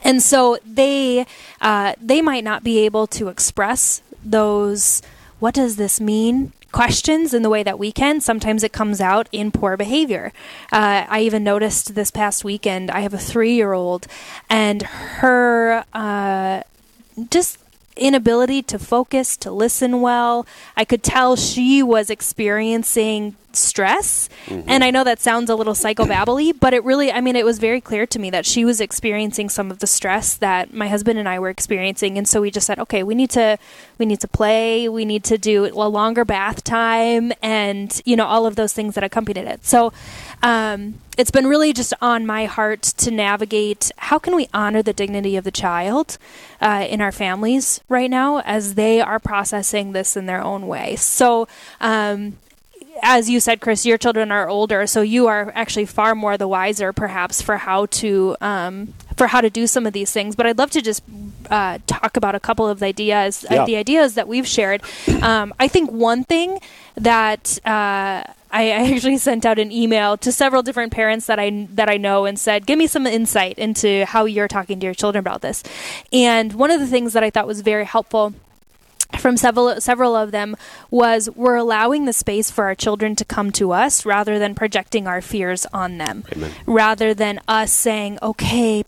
and 0.02 0.22
so 0.22 0.58
they 0.64 1.26
uh, 1.60 1.94
they 2.00 2.22
might 2.22 2.44
not 2.44 2.64
be 2.64 2.78
able 2.78 3.06
to 3.08 3.28
express 3.28 4.00
those 4.24 5.02
what 5.38 5.54
does 5.54 5.76
this 5.76 6.00
mean? 6.00 6.52
questions 6.72 7.32
in 7.32 7.42
the 7.42 7.48
way 7.48 7.62
that 7.62 7.78
we 7.78 7.92
can. 7.92 8.20
Sometimes 8.20 8.64
it 8.64 8.72
comes 8.72 9.00
out 9.00 9.28
in 9.30 9.52
poor 9.52 9.76
behavior. 9.76 10.32
Uh, 10.72 11.06
i 11.08 11.20
even 11.20 11.44
noticed 11.44 11.94
this 11.94 12.10
past 12.10 12.42
weekend 12.42 12.90
i 12.90 12.98
have 12.98 13.14
a 13.14 13.18
three 13.32 13.54
year 13.54 13.72
old 13.72 14.08
and 14.50 14.82
her 14.82 15.84
uh, 15.92 16.62
just 17.30 17.63
inability 17.96 18.62
to 18.62 18.78
focus, 18.78 19.36
to 19.38 19.50
listen 19.50 20.00
well. 20.00 20.46
I 20.76 20.84
could 20.84 21.02
tell 21.02 21.36
she 21.36 21.82
was 21.82 22.10
experiencing 22.10 23.36
stress. 23.56 24.28
And 24.66 24.84
I 24.84 24.90
know 24.90 25.04
that 25.04 25.20
sounds 25.20 25.50
a 25.50 25.54
little 25.54 25.74
psychobabbly, 25.74 26.58
but 26.58 26.74
it 26.74 26.84
really, 26.84 27.10
I 27.10 27.20
mean, 27.20 27.36
it 27.36 27.44
was 27.44 27.58
very 27.58 27.80
clear 27.80 28.06
to 28.06 28.18
me 28.18 28.30
that 28.30 28.46
she 28.46 28.64
was 28.64 28.80
experiencing 28.80 29.48
some 29.48 29.70
of 29.70 29.78
the 29.78 29.86
stress 29.86 30.34
that 30.36 30.72
my 30.72 30.88
husband 30.88 31.18
and 31.18 31.28
I 31.28 31.38
were 31.38 31.48
experiencing. 31.48 32.18
And 32.18 32.28
so 32.28 32.40
we 32.40 32.50
just 32.50 32.66
said, 32.66 32.78
okay, 32.78 33.02
we 33.02 33.14
need 33.14 33.30
to, 33.30 33.58
we 33.98 34.06
need 34.06 34.20
to 34.20 34.28
play, 34.28 34.88
we 34.88 35.04
need 35.04 35.24
to 35.24 35.38
do 35.38 35.66
a 35.66 35.88
longer 35.88 36.24
bath 36.24 36.64
time, 36.64 37.32
and 37.42 38.00
you 38.04 38.16
know 38.16 38.26
all 38.26 38.46
of 38.46 38.56
those 38.56 38.72
things 38.72 38.94
that 38.94 39.04
accompanied 39.04 39.46
it. 39.46 39.64
So 39.64 39.92
um, 40.42 41.00
it's 41.16 41.30
been 41.30 41.46
really 41.46 41.72
just 41.72 41.94
on 42.00 42.26
my 42.26 42.46
heart 42.46 42.82
to 42.82 43.10
navigate 43.10 43.90
how 43.96 44.18
can 44.18 44.34
we 44.34 44.48
honor 44.52 44.82
the 44.82 44.92
dignity 44.92 45.36
of 45.36 45.44
the 45.44 45.50
child 45.50 46.18
uh, 46.60 46.86
in 46.88 47.00
our 47.00 47.12
families 47.12 47.80
right 47.88 48.10
now 48.10 48.40
as 48.40 48.74
they 48.74 49.00
are 49.00 49.18
processing 49.18 49.92
this 49.92 50.16
in 50.16 50.26
their 50.26 50.42
own 50.42 50.66
way. 50.66 50.96
So. 50.96 51.48
Um, 51.80 52.38
as 53.02 53.28
you 53.28 53.40
said, 53.40 53.60
Chris, 53.60 53.84
your 53.84 53.98
children 53.98 54.30
are 54.30 54.48
older, 54.48 54.86
so 54.86 55.02
you 55.02 55.26
are 55.26 55.52
actually 55.54 55.86
far 55.86 56.14
more 56.14 56.36
the 56.36 56.48
wiser, 56.48 56.92
perhaps, 56.92 57.42
for 57.42 57.56
how 57.58 57.86
to 57.86 58.36
um, 58.40 58.94
for 59.16 59.28
how 59.28 59.40
to 59.40 59.50
do 59.50 59.66
some 59.66 59.86
of 59.86 59.92
these 59.92 60.12
things. 60.12 60.36
But 60.36 60.46
I'd 60.46 60.58
love 60.58 60.70
to 60.72 60.82
just 60.82 61.02
uh, 61.50 61.78
talk 61.86 62.16
about 62.16 62.34
a 62.34 62.40
couple 62.40 62.68
of 62.68 62.80
the 62.80 62.86
ideas, 62.86 63.44
uh, 63.50 63.64
the 63.66 63.76
ideas 63.76 64.14
that 64.14 64.28
we've 64.28 64.46
shared. 64.46 64.82
Um, 65.22 65.54
I 65.58 65.68
think 65.68 65.90
one 65.90 66.24
thing 66.24 66.60
that 66.96 67.58
uh, 67.64 68.24
I, 68.54 68.70
I 68.70 68.92
actually 68.94 69.18
sent 69.28 69.44
out 69.44 69.58
an 69.58 69.72
email 69.72 70.16
to 70.18 70.32
several 70.32 70.62
different 70.62 70.92
parents 70.92 71.26
that 71.26 71.38
I 71.38 71.66
that 71.70 71.90
I 71.90 71.96
know 71.96 72.24
and 72.24 72.38
said, 72.38 72.66
"Give 72.66 72.78
me 72.78 72.86
some 72.86 73.06
insight 73.06 73.58
into 73.58 74.04
how 74.06 74.24
you're 74.24 74.48
talking 74.48 74.80
to 74.80 74.84
your 74.84 74.94
children 74.94 75.20
about 75.20 75.42
this." 75.42 75.62
And 76.12 76.52
one 76.54 76.70
of 76.70 76.80
the 76.80 76.86
things 76.86 77.12
that 77.12 77.22
I 77.24 77.30
thought 77.30 77.46
was 77.46 77.60
very 77.60 77.84
helpful 77.84 78.34
from 79.18 79.36
several 79.36 79.80
several 79.80 80.14
of 80.16 80.30
them 80.30 80.56
was 80.90 81.28
we're 81.30 81.56
allowing 81.56 82.04
the 82.04 82.12
space 82.12 82.50
for 82.50 82.64
our 82.64 82.74
children 82.74 83.16
to 83.16 83.24
come 83.24 83.50
to 83.52 83.72
us 83.72 84.04
rather 84.04 84.38
than 84.38 84.54
projecting 84.54 85.06
our 85.06 85.20
fears 85.20 85.66
on 85.72 85.98
them. 85.98 86.24
Rather 86.66 87.14
than 87.14 87.40
us 87.48 87.72
saying 87.72 88.18
okay 88.22 88.84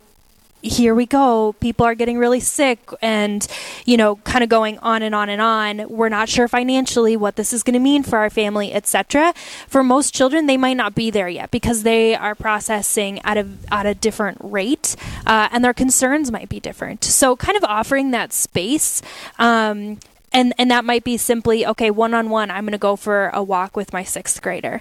here 0.66 0.94
we 0.94 1.06
go. 1.06 1.54
People 1.60 1.86
are 1.86 1.94
getting 1.94 2.18
really 2.18 2.40
sick 2.40 2.80
and 3.00 3.46
you 3.84 3.96
know 3.96 4.16
kind 4.16 4.42
of 4.42 4.50
going 4.50 4.78
on 4.78 5.02
and 5.02 5.14
on 5.14 5.28
and 5.28 5.40
on. 5.40 5.88
We're 5.88 6.08
not 6.08 6.28
sure 6.28 6.48
financially 6.48 7.16
what 7.16 7.36
this 7.36 7.52
is 7.52 7.62
going 7.62 7.74
to 7.74 7.80
mean 7.80 8.02
for 8.02 8.18
our 8.18 8.30
family 8.30 8.72
etc 8.72 9.32
for 9.66 9.82
most 9.82 10.14
children 10.14 10.46
they 10.46 10.56
might 10.56 10.76
not 10.76 10.94
be 10.94 11.10
there 11.10 11.28
yet 11.28 11.50
because 11.50 11.82
they 11.82 12.14
are 12.14 12.34
processing 12.34 13.20
at 13.24 13.36
a 13.36 13.46
at 13.70 13.86
a 13.86 13.94
different 13.94 14.38
rate 14.40 14.96
uh, 15.26 15.48
and 15.52 15.64
their 15.64 15.74
concerns 15.74 16.30
might 16.32 16.48
be 16.48 16.60
different. 16.60 17.04
So 17.04 17.36
kind 17.36 17.56
of 17.56 17.64
offering 17.64 18.10
that 18.10 18.32
space 18.32 19.02
um, 19.38 19.98
and 20.32 20.52
and 20.58 20.70
that 20.70 20.84
might 20.84 21.04
be 21.04 21.16
simply 21.16 21.66
okay 21.66 21.90
one 21.90 22.14
on 22.14 22.30
one 22.30 22.50
i'm 22.50 22.64
going 22.64 22.72
to 22.72 22.78
go 22.78 22.96
for 22.96 23.28
a 23.28 23.42
walk 23.42 23.76
with 23.76 23.92
my 23.92 24.02
sixth 24.02 24.40
grader. 24.42 24.80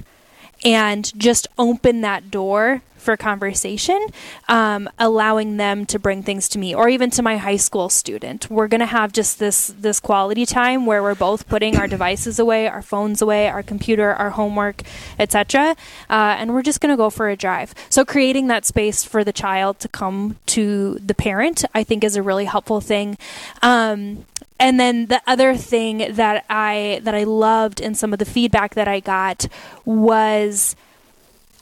And 0.64 1.12
just 1.20 1.48
open 1.58 2.02
that 2.02 2.32
door 2.32 2.82
for 3.06 3.16
conversation, 3.16 4.08
um, 4.50 4.90
allowing 5.00 5.58
them 5.58 5.86
to 5.86 6.00
bring 6.00 6.24
things 6.24 6.50
to 6.50 6.60
me, 6.60 6.76
or 6.76 6.90
even 6.90 7.10
to 7.12 7.22
my 7.22 7.38
high 7.38 7.56
school 7.56 7.88
student. 7.88 8.50
We're 8.50 8.68
going 8.68 8.80
to 8.80 8.86
have 8.86 9.14
just 9.14 9.40
this 9.40 9.68
this 9.80 10.00
quality 10.00 10.46
time 10.46 10.86
where 10.86 11.02
we're 11.02 11.16
both 11.16 11.48
putting 11.48 11.78
our 11.78 11.88
devices 11.96 12.40
away, 12.40 12.68
our 12.68 12.82
phones 12.82 13.22
away, 13.22 13.48
our 13.48 13.64
computer, 13.64 14.14
our 14.14 14.32
homework, 14.32 14.82
etc., 15.20 15.76
uh, 16.10 16.36
and 16.40 16.54
we're 16.54 16.64
just 16.64 16.82
going 16.82 16.92
to 16.92 16.98
go 16.98 17.10
for 17.10 17.30
a 17.30 17.38
drive. 17.38 17.74
So 17.90 18.04
creating 18.04 18.48
that 18.48 18.66
space 18.66 19.04
for 19.04 19.24
the 19.24 19.34
child 19.34 19.80
to 19.80 19.88
come 19.88 20.38
to 20.48 21.00
the 21.00 21.14
parent, 21.14 21.64
I 21.74 21.84
think, 21.84 22.04
is 22.04 22.16
a 22.16 22.24
really 22.24 22.46
helpful 22.46 22.82
thing. 22.82 23.18
Um, 23.62 24.26
and 24.60 24.80
then 24.80 25.08
the 25.08 25.22
other 25.28 25.56
thing 25.56 26.16
that 26.16 26.46
I 26.50 27.02
that 27.04 27.14
I 27.14 27.24
loved 27.24 27.82
in 27.82 27.94
some 27.94 28.14
of 28.14 28.20
the 28.20 28.26
feedback 28.26 28.76
that 28.76 28.88
I 28.88 29.00
got 29.02 29.48
was 29.84 30.76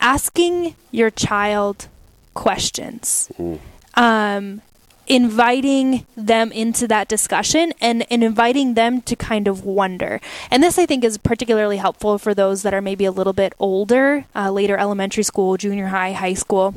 asking 0.03 0.75
your 0.91 1.10
child 1.10 1.88
questions. 2.36 3.31
Um, 3.95 4.62
inviting 5.07 6.05
them 6.15 6.51
into 6.51 6.88
that 6.88 7.07
discussion 7.07 7.74
and, 7.81 8.05
and 8.12 8.24
inviting 8.24 8.74
them 8.74 9.01
to 9.01 9.15
kind 9.15 9.48
of 9.48 9.65
wonder. 9.65 10.19
And 10.51 10.62
this, 10.63 10.77
I 10.77 10.86
think, 10.86 11.03
is 11.03 11.17
particularly 11.17 11.77
helpful 11.77 12.17
for 12.17 12.33
those 12.33 12.62
that 12.62 12.74
are 12.74 12.81
maybe 12.81 13.05
a 13.05 13.12
little 13.12 13.33
bit 13.33 13.53
older, 13.60 14.25
uh, 14.36 14.51
later 14.51 14.77
elementary 14.77 15.24
school, 15.24 15.57
junior 15.57 15.88
high, 15.88 16.13
high 16.13 16.36
school. 16.36 16.75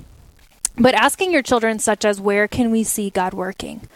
But 0.78 0.94
asking 0.94 1.32
your 1.32 1.42
children, 1.42 1.78
such 1.78 2.04
as, 2.04 2.20
where 2.20 2.46
can 2.46 2.70
we 2.70 2.84
see 2.84 3.10
God 3.10 3.32
working? 3.32 3.88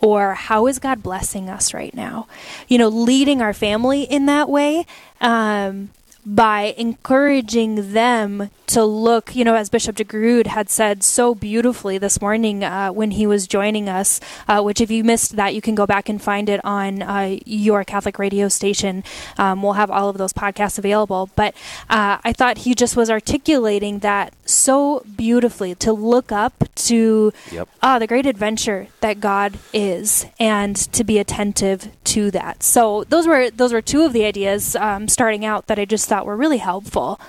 Or 0.00 0.34
how 0.34 0.66
is 0.66 0.78
God 0.78 1.02
blessing 1.02 1.48
us 1.48 1.72
right 1.72 1.94
now? 1.94 2.26
You 2.68 2.78
know, 2.78 2.88
leading 2.88 3.40
our 3.40 3.54
family 3.54 4.02
in 4.02 4.26
that 4.26 4.48
way 4.48 4.86
um, 5.20 5.90
by 6.28 6.74
encouraging 6.76 7.94
them 7.94 8.50
to 8.66 8.84
look, 8.84 9.34
you 9.34 9.44
know, 9.44 9.54
as 9.54 9.70
Bishop 9.70 9.96
DeGrood 9.96 10.46
had 10.46 10.68
said 10.68 11.02
so 11.02 11.34
beautifully 11.34 11.96
this 11.96 12.20
morning 12.20 12.62
uh, 12.62 12.90
when 12.90 13.12
he 13.12 13.26
was 13.26 13.46
joining 13.46 13.88
us, 13.88 14.20
uh, 14.46 14.60
which 14.60 14.78
if 14.78 14.90
you 14.90 15.02
missed 15.02 15.36
that, 15.36 15.54
you 15.54 15.62
can 15.62 15.74
go 15.74 15.86
back 15.86 16.10
and 16.10 16.20
find 16.20 16.50
it 16.50 16.60
on 16.64 17.00
uh, 17.00 17.38
your 17.46 17.82
Catholic 17.82 18.18
radio 18.18 18.48
station. 18.48 19.02
Um, 19.38 19.62
we'll 19.62 19.72
have 19.72 19.90
all 19.90 20.10
of 20.10 20.18
those 20.18 20.34
podcasts 20.34 20.78
available. 20.78 21.30
But 21.34 21.54
uh, 21.88 22.18
I 22.22 22.34
thought 22.34 22.58
he 22.58 22.74
just 22.74 22.94
was 22.94 23.08
articulating 23.10 24.00
that 24.00 24.34
so 24.44 25.02
beautifully 25.16 25.74
to 25.76 25.92
look 25.92 26.30
up 26.30 26.64
to 26.74 27.32
Yep. 27.50 27.68
ah, 27.82 27.98
the 27.98 28.06
great 28.06 28.26
adventure 28.26 28.88
that 29.00 29.20
God 29.20 29.58
is, 29.72 30.26
and 30.38 30.76
to 30.76 31.04
be 31.04 31.18
attentive 31.18 31.88
to 32.04 32.30
that. 32.32 32.62
So 32.62 33.04
those 33.04 33.26
were 33.26 33.50
those 33.50 33.72
were 33.72 33.80
two 33.82 34.02
of 34.02 34.12
the 34.12 34.26
ideas 34.26 34.76
um, 34.76 35.08
starting 35.08 35.44
out 35.46 35.66
that 35.68 35.78
I 35.78 35.84
just 35.86 36.06
thought 36.08 36.17
were 36.26 36.36
really 36.36 36.58
helpful 36.58 37.20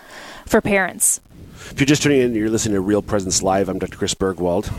for 0.46 0.62
parents. 0.62 1.22
If 1.72 1.80
you're 1.80 1.86
just 1.86 2.04
tuning 2.04 2.22
in, 2.22 2.36
you're 2.36 2.50
listening 2.50 2.76
to 2.76 2.82
Real 2.82 3.02
Presence 3.02 3.44
Live. 3.44 3.70
I'm 3.70 3.80
Dr. 3.80 3.98
Chris 3.98 4.14
Burgwald. 4.14 4.72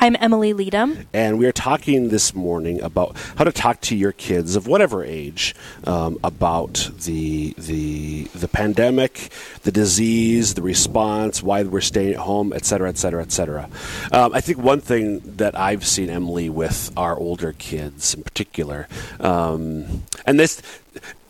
I'm 0.00 0.16
Emily 0.20 0.52
Leadham. 0.52 1.08
And 1.12 1.40
we 1.40 1.46
are 1.46 1.52
talking 1.52 2.10
this 2.10 2.32
morning 2.32 2.80
about 2.82 3.16
how 3.36 3.42
to 3.42 3.50
talk 3.50 3.80
to 3.82 3.96
your 3.96 4.12
kids 4.12 4.54
of 4.54 4.68
whatever 4.68 5.02
age 5.02 5.56
um, 5.88 6.18
about 6.22 6.88
the 7.02 7.52
the 7.58 8.24
the 8.26 8.46
pandemic, 8.46 9.30
the 9.62 9.72
disease, 9.72 10.54
the 10.54 10.62
response, 10.62 11.42
why 11.42 11.64
we're 11.64 11.80
staying 11.80 12.12
at 12.12 12.20
home, 12.20 12.52
et 12.52 12.64
cetera, 12.64 12.88
et 12.88 12.96
cetera, 12.96 13.22
et 13.22 13.32
cetera. 13.32 13.68
Um, 14.12 14.32
I 14.34 14.40
think 14.40 14.58
one 14.58 14.80
thing 14.80 15.20
that 15.36 15.58
I've 15.58 15.84
seen 15.84 16.10
Emily 16.10 16.48
with 16.48 16.92
our 16.96 17.16
older 17.16 17.52
kids 17.52 18.14
in 18.14 18.22
particular, 18.22 18.86
um, 19.18 20.04
and 20.26 20.38
this 20.38 20.62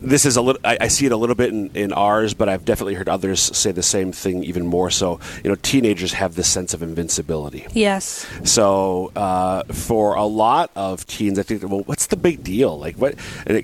this 0.01 0.25
is 0.25 0.37
a 0.37 0.43
little 0.43 0.61
I, 0.65 0.79
I 0.83 0.89
see 0.89 1.07
it 1.07 1.13
a 1.13 1.17
little 1.17 1.35
bit 1.35 1.51
in, 1.53 1.71
in 1.75 1.93
ours 1.93 2.33
but 2.35 2.49
i've 2.49 2.65
definitely 2.65 2.95
heard 2.95 3.09
others 3.09 3.41
say 3.57 3.73
the 3.73 3.83
same 3.83 4.13
thing 4.13 4.45
even 4.45 4.67
more 4.67 4.91
so 4.91 5.19
you 5.43 5.51
know 5.51 5.57
teenagers 5.57 6.13
have 6.13 6.35
this 6.37 6.49
sense 6.49 6.73
of 6.75 6.83
invincibility 6.83 7.67
Yes. 7.73 8.27
so 8.45 9.11
uh, 9.17 9.65
for 9.65 10.15
a 10.15 10.25
lot 10.25 10.71
of 10.77 11.07
teens, 11.07 11.39
I 11.39 11.43
think, 11.43 11.63
well, 11.63 11.83
what's 11.87 12.07
the 12.07 12.17
big 12.17 12.43
deal? 12.43 12.79
Like, 12.79 12.97
what? 12.97 13.15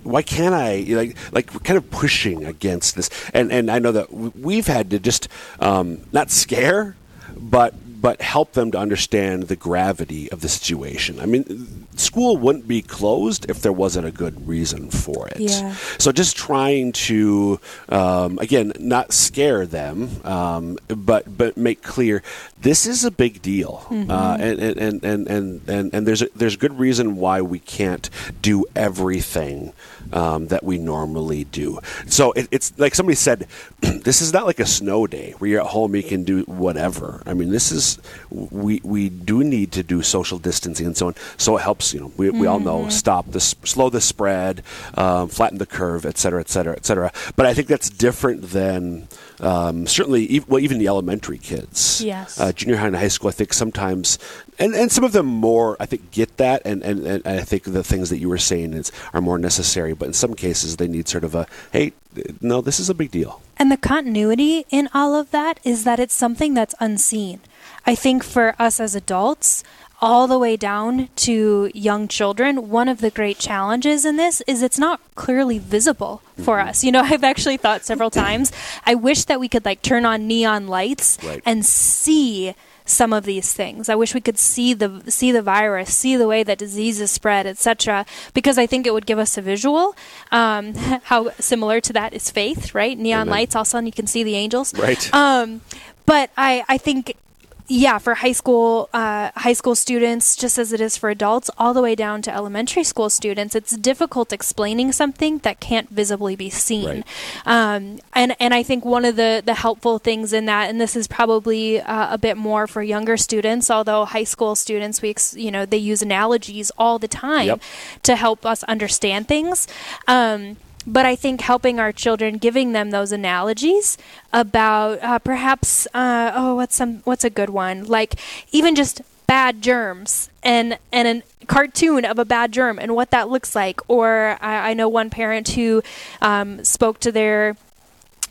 Why 0.02 0.22
can't 0.22 0.54
I? 0.54 0.84
Like, 0.88 1.16
like 1.32 1.52
we're 1.52 1.60
kind 1.60 1.76
of 1.76 1.90
pushing 1.90 2.44
against 2.44 2.96
this. 2.96 3.10
And 3.32 3.52
and 3.52 3.70
I 3.70 3.78
know 3.78 3.92
that 3.92 4.12
we've 4.12 4.66
had 4.66 4.90
to 4.90 4.98
just 4.98 5.28
um, 5.60 6.00
not 6.12 6.30
scare, 6.30 6.96
but 7.36 7.74
but 8.04 8.20
help 8.20 8.52
them 8.52 8.70
to 8.70 8.76
understand 8.76 9.44
the 9.44 9.56
gravity 9.56 10.30
of 10.30 10.42
the 10.42 10.48
situation. 10.58 11.18
I 11.20 11.24
mean, 11.24 11.86
school 11.96 12.36
wouldn't 12.36 12.68
be 12.68 12.82
closed 12.82 13.48
if 13.48 13.62
there 13.62 13.72
wasn't 13.72 14.06
a 14.06 14.10
good 14.10 14.46
reason 14.46 14.90
for 14.90 15.26
it. 15.28 15.40
Yeah. 15.40 15.74
So 15.96 16.12
just 16.12 16.36
trying 16.36 16.92
to, 17.08 17.58
um, 17.88 18.38
again, 18.40 18.74
not 18.78 19.14
scare 19.14 19.64
them, 19.64 19.96
um, 20.22 20.76
but 20.88 21.22
but 21.38 21.56
make 21.56 21.82
clear 21.82 22.22
this 22.60 22.84
is 22.84 23.06
a 23.06 23.10
big 23.10 23.40
deal, 23.40 23.86
Mm-hmm. 23.88 24.10
uh, 24.10 24.36
and, 24.38 24.60
and, 24.60 24.76
and, 24.76 25.04
and, 25.04 25.26
and, 25.28 25.68
and 25.68 25.94
and 25.94 26.06
there's 26.06 26.20
a, 26.20 26.28
there's 26.36 26.56
good 26.56 26.78
reason 26.78 27.16
why 27.16 27.40
we 27.40 27.58
can't 27.58 28.10
do 28.42 28.66
everything 28.76 29.72
um, 30.12 30.48
that 30.48 30.62
we 30.64 30.78
normally 30.78 31.44
do. 31.44 31.78
So 32.06 32.32
it, 32.32 32.48
it's 32.50 32.76
like 32.78 32.94
somebody 32.94 33.16
said, 33.16 33.46
this 33.80 34.20
is 34.20 34.32
not 34.32 34.46
like 34.46 34.60
a 34.60 34.66
snow 34.66 35.06
day 35.06 35.34
where 35.38 35.50
you're 35.50 35.60
at 35.60 35.68
home 35.68 35.94
you 35.94 36.02
can 36.02 36.24
do 36.24 36.42
whatever. 36.42 37.22
I 37.26 37.34
mean, 37.34 37.50
this 37.50 37.72
is 37.72 37.98
we 38.30 38.80
we 38.84 39.08
do 39.08 39.44
need 39.44 39.72
to 39.72 39.82
do 39.82 40.02
social 40.02 40.38
distancing 40.38 40.86
and 40.86 40.96
so 40.96 41.08
on. 41.08 41.14
So 41.36 41.56
it 41.56 41.62
helps. 41.62 41.94
You 41.94 42.00
know, 42.00 42.12
we, 42.16 42.30
we 42.30 42.46
all 42.46 42.60
know 42.60 42.88
stop 42.88 43.30
the 43.30 43.38
s- 43.38 43.54
slow 43.64 43.90
the 43.90 44.00
spread, 44.00 44.62
um, 44.94 45.28
flatten 45.28 45.58
the 45.58 45.66
curve, 45.66 46.04
et 46.04 46.18
cetera, 46.18 46.40
et 46.40 46.48
cetera, 46.48 46.74
et 46.74 46.84
cetera. 46.84 47.12
But 47.36 47.46
I 47.46 47.54
think 47.54 47.68
that's 47.68 47.90
different 47.90 48.50
than 48.50 49.08
um, 49.40 49.86
certainly 49.86 50.42
well 50.48 50.60
even 50.60 50.78
the 50.78 50.88
elementary 50.88 51.38
kids. 51.38 52.02
Yes. 52.02 52.38
Uh, 52.38 52.52
junior 52.52 52.76
high 52.76 52.86
and 52.88 52.96
high 52.96 53.08
school, 53.08 53.28
I 53.28 53.32
think 53.32 53.52
sometimes, 53.52 54.18
and, 54.58 54.74
and 54.74 54.90
some 54.90 55.04
of 55.04 55.12
them 55.12 55.26
more, 55.26 55.76
I 55.80 55.86
think, 55.86 56.10
get 56.10 56.36
that, 56.36 56.62
and, 56.64 56.82
and, 56.82 57.06
and 57.06 57.26
I 57.26 57.40
think 57.40 57.64
the 57.64 57.84
things 57.84 58.10
that 58.10 58.18
you 58.18 58.28
were 58.28 58.38
saying 58.38 58.74
is, 58.74 58.92
are 59.12 59.20
more 59.20 59.38
necessary. 59.38 59.94
But 59.94 60.06
in 60.06 60.12
some 60.12 60.34
cases, 60.34 60.76
they 60.76 60.88
need 60.88 61.08
sort 61.08 61.24
of 61.24 61.34
a, 61.34 61.46
hey, 61.72 61.92
no, 62.40 62.60
this 62.60 62.78
is 62.78 62.88
a 62.88 62.94
big 62.94 63.10
deal. 63.10 63.42
And 63.56 63.70
the 63.70 63.76
continuity 63.76 64.66
in 64.70 64.88
all 64.94 65.14
of 65.14 65.30
that 65.30 65.60
is 65.64 65.84
that 65.84 65.98
it's 65.98 66.14
something 66.14 66.54
that's 66.54 66.74
unseen. 66.80 67.40
I 67.86 67.94
think 67.94 68.24
for 68.24 68.54
us 68.58 68.80
as 68.80 68.94
adults, 68.94 69.62
all 70.00 70.26
the 70.26 70.38
way 70.38 70.56
down 70.56 71.08
to 71.16 71.70
young 71.74 72.08
children, 72.08 72.68
one 72.68 72.88
of 72.88 73.00
the 73.00 73.10
great 73.10 73.38
challenges 73.38 74.04
in 74.04 74.16
this 74.16 74.42
is 74.46 74.62
it's 74.62 74.78
not 74.78 75.00
clearly 75.14 75.58
visible 75.58 76.20
for 76.42 76.60
us. 76.60 76.84
You 76.84 76.92
know, 76.92 77.00
I've 77.04 77.24
actually 77.24 77.56
thought 77.56 77.84
several 77.84 78.10
times, 78.10 78.52
I 78.84 78.94
wish 78.94 79.24
that 79.24 79.40
we 79.40 79.48
could 79.48 79.64
like 79.64 79.82
turn 79.82 80.04
on 80.04 80.26
neon 80.26 80.66
lights 80.66 81.18
Right. 81.24 81.42
and 81.46 81.64
see 81.64 82.54
some 82.86 83.14
of 83.14 83.24
these 83.24 83.54
things. 83.54 83.88
I 83.88 83.94
wish 83.94 84.12
we 84.12 84.20
could 84.20 84.36
see 84.36 84.74
the 84.74 85.02
see 85.10 85.32
the 85.32 85.40
virus, 85.40 85.94
see 85.94 86.16
the 86.16 86.28
way 86.28 86.42
that 86.42 86.58
diseases 86.58 87.10
spread, 87.10 87.46
etc. 87.46 88.04
Because 88.34 88.58
I 88.58 88.66
think 88.66 88.86
it 88.86 88.92
would 88.92 89.06
give 89.06 89.18
us 89.18 89.38
a 89.38 89.40
visual. 89.42 89.96
Um, 90.30 90.74
how 91.04 91.30
similar 91.40 91.80
to 91.80 91.94
that 91.94 92.12
is 92.12 92.30
faith, 92.30 92.74
right? 92.74 92.98
Neon 92.98 93.22
Amen. 93.22 93.30
lights, 93.30 93.56
all 93.56 93.62
of 93.62 93.68
a 93.68 93.70
sudden 93.70 93.86
you 93.86 93.92
can 93.92 94.06
see 94.06 94.22
the 94.22 94.34
angels. 94.34 94.74
Right. 94.74 95.08
Um, 95.14 95.62
but 96.04 96.28
I 96.36 96.62
I 96.68 96.76
think. 96.76 97.16
Yeah, 97.66 97.96
for 97.96 98.16
high 98.16 98.32
school 98.32 98.90
uh, 98.92 99.30
high 99.36 99.54
school 99.54 99.74
students, 99.74 100.36
just 100.36 100.58
as 100.58 100.74
it 100.74 100.82
is 100.82 100.98
for 100.98 101.08
adults, 101.08 101.48
all 101.56 101.72
the 101.72 101.80
way 101.80 101.94
down 101.94 102.20
to 102.22 102.34
elementary 102.34 102.84
school 102.84 103.08
students, 103.08 103.54
it's 103.54 103.74
difficult 103.78 104.34
explaining 104.34 104.92
something 104.92 105.38
that 105.38 105.60
can't 105.60 105.88
visibly 105.88 106.36
be 106.36 106.50
seen. 106.50 106.86
Right. 106.86 107.04
Um, 107.46 108.00
and 108.12 108.36
and 108.38 108.52
I 108.52 108.62
think 108.62 108.84
one 108.84 109.06
of 109.06 109.16
the 109.16 109.42
the 109.42 109.54
helpful 109.54 109.98
things 109.98 110.34
in 110.34 110.44
that, 110.44 110.68
and 110.68 110.78
this 110.78 110.94
is 110.94 111.06
probably 111.08 111.80
uh, 111.80 112.12
a 112.12 112.18
bit 112.18 112.36
more 112.36 112.66
for 112.66 112.82
younger 112.82 113.16
students, 113.16 113.70
although 113.70 114.04
high 114.04 114.24
school 114.24 114.54
students, 114.56 115.00
we 115.00 115.08
ex- 115.08 115.34
you 115.34 115.50
know 115.50 115.64
they 115.64 115.78
use 115.78 116.02
analogies 116.02 116.70
all 116.76 116.98
the 116.98 117.08
time 117.08 117.46
Yep. 117.46 117.62
to 118.02 118.16
help 118.16 118.44
us 118.44 118.62
understand 118.64 119.26
things. 119.26 119.66
Um, 120.06 120.58
but 120.86 121.06
I 121.06 121.16
think 121.16 121.40
helping 121.40 121.78
our 121.78 121.92
children, 121.92 122.38
giving 122.38 122.72
them 122.72 122.90
those 122.90 123.12
analogies 123.12 123.96
about 124.32 125.02
uh, 125.02 125.18
perhaps 125.18 125.86
uh, 125.94 126.32
oh 126.34 126.54
what's 126.56 126.76
some 126.76 126.98
what's 127.04 127.24
a 127.24 127.30
good 127.30 127.50
one 127.50 127.84
like 127.84 128.14
even 128.52 128.74
just 128.74 129.00
bad 129.26 129.62
germs 129.62 130.28
and 130.42 130.78
and 130.92 131.08
a 131.08 131.46
cartoon 131.46 132.04
of 132.04 132.18
a 132.18 132.24
bad 132.24 132.52
germ 132.52 132.78
and 132.78 132.94
what 132.94 133.10
that 133.10 133.28
looks 133.28 133.54
like. 133.54 133.80
Or 133.88 134.38
I, 134.40 134.70
I 134.70 134.74
know 134.74 134.88
one 134.88 135.10
parent 135.10 135.50
who 135.50 135.82
um, 136.20 136.64
spoke 136.64 137.00
to 137.00 137.12
their 137.12 137.56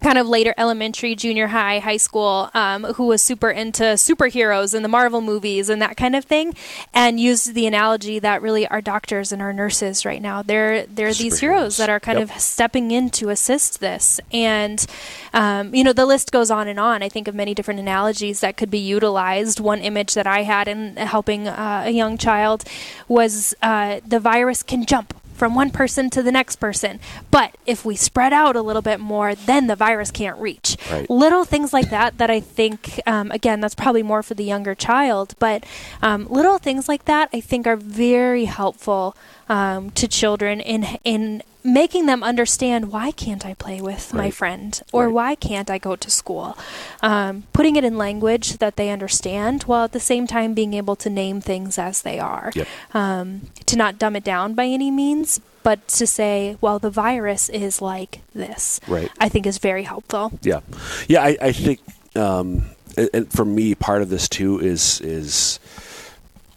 kind 0.03 0.17
of 0.17 0.27
later 0.27 0.53
elementary, 0.57 1.15
junior 1.15 1.47
high, 1.47 1.79
high 1.79 1.97
school, 1.97 2.49
um, 2.53 2.83
who 2.95 3.07
was 3.07 3.21
super 3.21 3.49
into 3.49 3.83
superheroes 3.83 4.73
and 4.73 4.83
the 4.83 4.89
Marvel 4.89 5.21
movies 5.21 5.69
and 5.69 5.81
that 5.81 5.97
kind 5.97 6.15
of 6.15 6.25
thing, 6.25 6.53
and 6.93 7.19
used 7.19 7.53
the 7.53 7.65
analogy 7.65 8.19
that 8.19 8.41
really 8.41 8.67
our 8.67 8.81
doctors 8.81 9.31
and 9.31 9.41
our 9.41 9.53
nurses 9.53 10.05
right 10.05 10.21
now 10.21 10.41
they're 10.41 10.85
they're 10.87 11.13
these 11.13 11.39
heroes 11.39 11.77
that 11.77 11.89
are 11.89 11.99
kind 11.99 12.19
Yep. 12.19 12.29
of 12.35 12.39
stepping 12.41 12.91
in 12.91 13.09
to 13.11 13.29
assist 13.29 13.79
this, 13.79 14.19
and 14.31 14.85
um, 15.33 15.73
you 15.73 15.83
know 15.83 15.93
the 15.93 16.05
list 16.05 16.31
goes 16.31 16.51
on 16.51 16.67
and 16.67 16.79
on. 16.79 17.01
I 17.01 17.09
think 17.09 17.27
of 17.27 17.33
many 17.35 17.53
different 17.55 17.79
analogies 17.79 18.41
that 18.41 18.57
could 18.57 18.69
be 18.69 18.79
utilized. 18.79 19.59
One 19.59 19.79
image 19.79 20.13
that 20.13 20.27
I 20.27 20.43
had 20.43 20.67
in 20.67 20.95
helping 20.97 21.47
uh, 21.47 21.83
a 21.85 21.91
young 21.91 22.17
child 22.17 22.65
was 23.07 23.55
uh, 23.61 24.01
the 24.05 24.19
virus 24.19 24.63
can 24.63 24.85
jump 24.85 25.13
from 25.33 25.55
one 25.55 25.69
person 25.71 26.09
to 26.11 26.23
the 26.23 26.31
next 26.31 26.57
person. 26.57 26.99
But 27.31 27.55
if 27.65 27.85
we 27.85 27.95
spread 27.95 28.33
out 28.33 28.55
a 28.55 28.61
little 28.61 28.81
bit 28.81 28.99
more, 28.99 29.35
then 29.35 29.67
the 29.67 29.75
virus 29.75 30.11
can't 30.11 30.37
reach. 30.39 30.77
Right. 30.91 31.09
Little 31.09 31.45
things 31.45 31.73
like 31.73 31.89
that, 31.89 32.17
that 32.17 32.29
I 32.29 32.39
think, 32.39 32.99
um, 33.05 33.31
again, 33.31 33.59
that's 33.59 33.75
probably 33.75 34.03
more 34.03 34.23
for 34.23 34.33
the 34.33 34.43
younger 34.43 34.75
child, 34.75 35.35
but 35.39 35.65
um, 36.01 36.27
little 36.29 36.57
things 36.57 36.87
like 36.87 37.05
that 37.05 37.29
I 37.33 37.39
think 37.39 37.67
are 37.67 37.75
very 37.75 38.45
helpful 38.45 39.15
um, 39.53 39.91
to 39.91 40.07
children 40.07 40.59
in, 40.59 40.81
in 41.03 41.43
making 41.63 42.05
them 42.07 42.23
understand 42.23 42.91
why 42.91 43.11
can't 43.11 43.45
I 43.45 43.53
play 43.53 43.79
with 43.89 44.13
my 44.13 44.29
friend 44.39 44.71
or 44.91 45.05
Right. 45.05 45.13
why 45.13 45.35
can't 45.35 45.69
I 45.69 45.77
go 45.77 45.95
to 45.95 46.09
school? 46.09 46.57
Um, 47.01 47.43
putting 47.53 47.75
it 47.79 47.83
in 47.83 47.95
language 47.97 48.57
that 48.57 48.75
they 48.75 48.89
understand 48.89 49.63
while 49.63 49.83
at 49.85 49.91
the 49.91 49.99
same 50.11 50.25
time 50.27 50.53
being 50.53 50.73
able 50.73 50.95
to 50.97 51.09
name 51.09 51.39
things 51.41 51.77
as 51.77 52.01
they 52.01 52.17
are 52.19 52.51
Yep. 52.55 52.67
um, 52.93 53.41
to 53.69 53.75
not 53.77 53.99
dumb 54.01 54.15
it 54.15 54.23
down 54.23 54.55
by 54.55 54.65
any 54.65 54.89
means, 54.91 55.39
but 55.61 55.79
to 55.99 56.05
say, 56.07 56.57
well, 56.59 56.79
the 56.79 56.89
virus 56.89 57.47
is 57.49 57.81
like 57.81 58.21
this. 58.33 58.79
Right. 58.87 59.09
I 59.19 59.29
think 59.29 59.45
is 59.45 59.59
very 59.59 59.83
helpful. 59.83 60.31
Yeah, 60.41 60.61
yeah. 61.07 61.21
I, 61.23 61.37
I 61.49 61.51
think, 61.53 61.79
um, 62.15 62.65
and 63.13 63.31
for 63.31 63.45
me, 63.45 63.73
part 63.75 64.01
of 64.01 64.09
this 64.09 64.27
too 64.27 64.59
is 64.59 64.99
is 65.01 65.59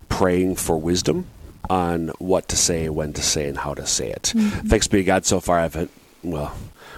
praying 0.09 0.57
for 0.57 0.77
wisdom 0.81 1.27
on 1.71 2.09
what 2.19 2.49
to 2.49 2.57
say, 2.57 2.89
when 2.89 3.13
to 3.15 3.23
say, 3.23 3.49
and 3.49 3.59
how 3.59 3.75
to 3.75 3.87
say 3.87 4.11
it. 4.11 4.33
Mm-hmm. 4.35 4.69
Thanks 4.69 4.89
be 4.89 4.99
to 4.99 5.05
God. 5.05 5.25
So 5.25 5.41
far, 5.41 5.59
I 5.59 5.63
haven't 5.63 5.91
well. 6.23 6.55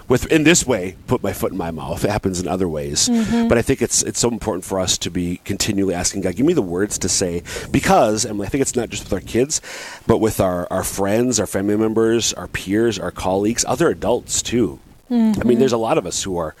With 0.07 0.25
in 0.31 0.43
this 0.43 0.65
way, 0.65 0.95
put 1.05 1.21
my 1.21 1.33
foot 1.33 1.51
in 1.51 1.57
my 1.57 1.69
mouth. 1.69 2.03
It 2.09 2.09
happens 2.09 2.39
in 2.39 2.47
other 2.47 2.67
ways, 2.67 3.07
mm-hmm. 3.07 3.47
but 3.47 3.59
I 3.59 3.61
think 3.61 3.81
it's 3.81 4.01
it's 4.01 4.19
so 4.19 4.29
important 4.29 4.65
for 4.65 4.79
us 4.79 4.97
to 4.99 5.11
be 5.11 5.39
continually 5.45 5.93
asking 5.93 6.21
God, 6.21 6.35
give 6.35 6.45
me 6.45 6.53
the 6.53 6.63
words 6.63 6.97
to 6.99 7.09
say, 7.09 7.43
because 7.69 8.25
and 8.25 8.41
I 8.41 8.47
think 8.47 8.63
it's 8.63 8.75
not 8.75 8.89
just 8.89 9.03
with 9.03 9.13
our 9.13 9.19
kids, 9.19 9.61
but 10.07 10.17
with 10.17 10.39
our 10.39 10.67
our 10.71 10.83
friends, 10.83 11.39
our 11.39 11.45
family 11.47 11.77
members, 11.77 12.33
our 12.33 12.47
peers, 12.47 12.97
our 12.97 13.11
colleagues, 13.11 13.63
other 13.67 13.89
adults 13.89 14.41
too. 14.41 14.79
I 15.11 15.43
mean, 15.43 15.57
there's 15.57 15.71
a 15.73 15.77
lot 15.77 15.97
of 15.97 16.05
us 16.05 16.21
who 16.23 16.37
are. 16.37 16.53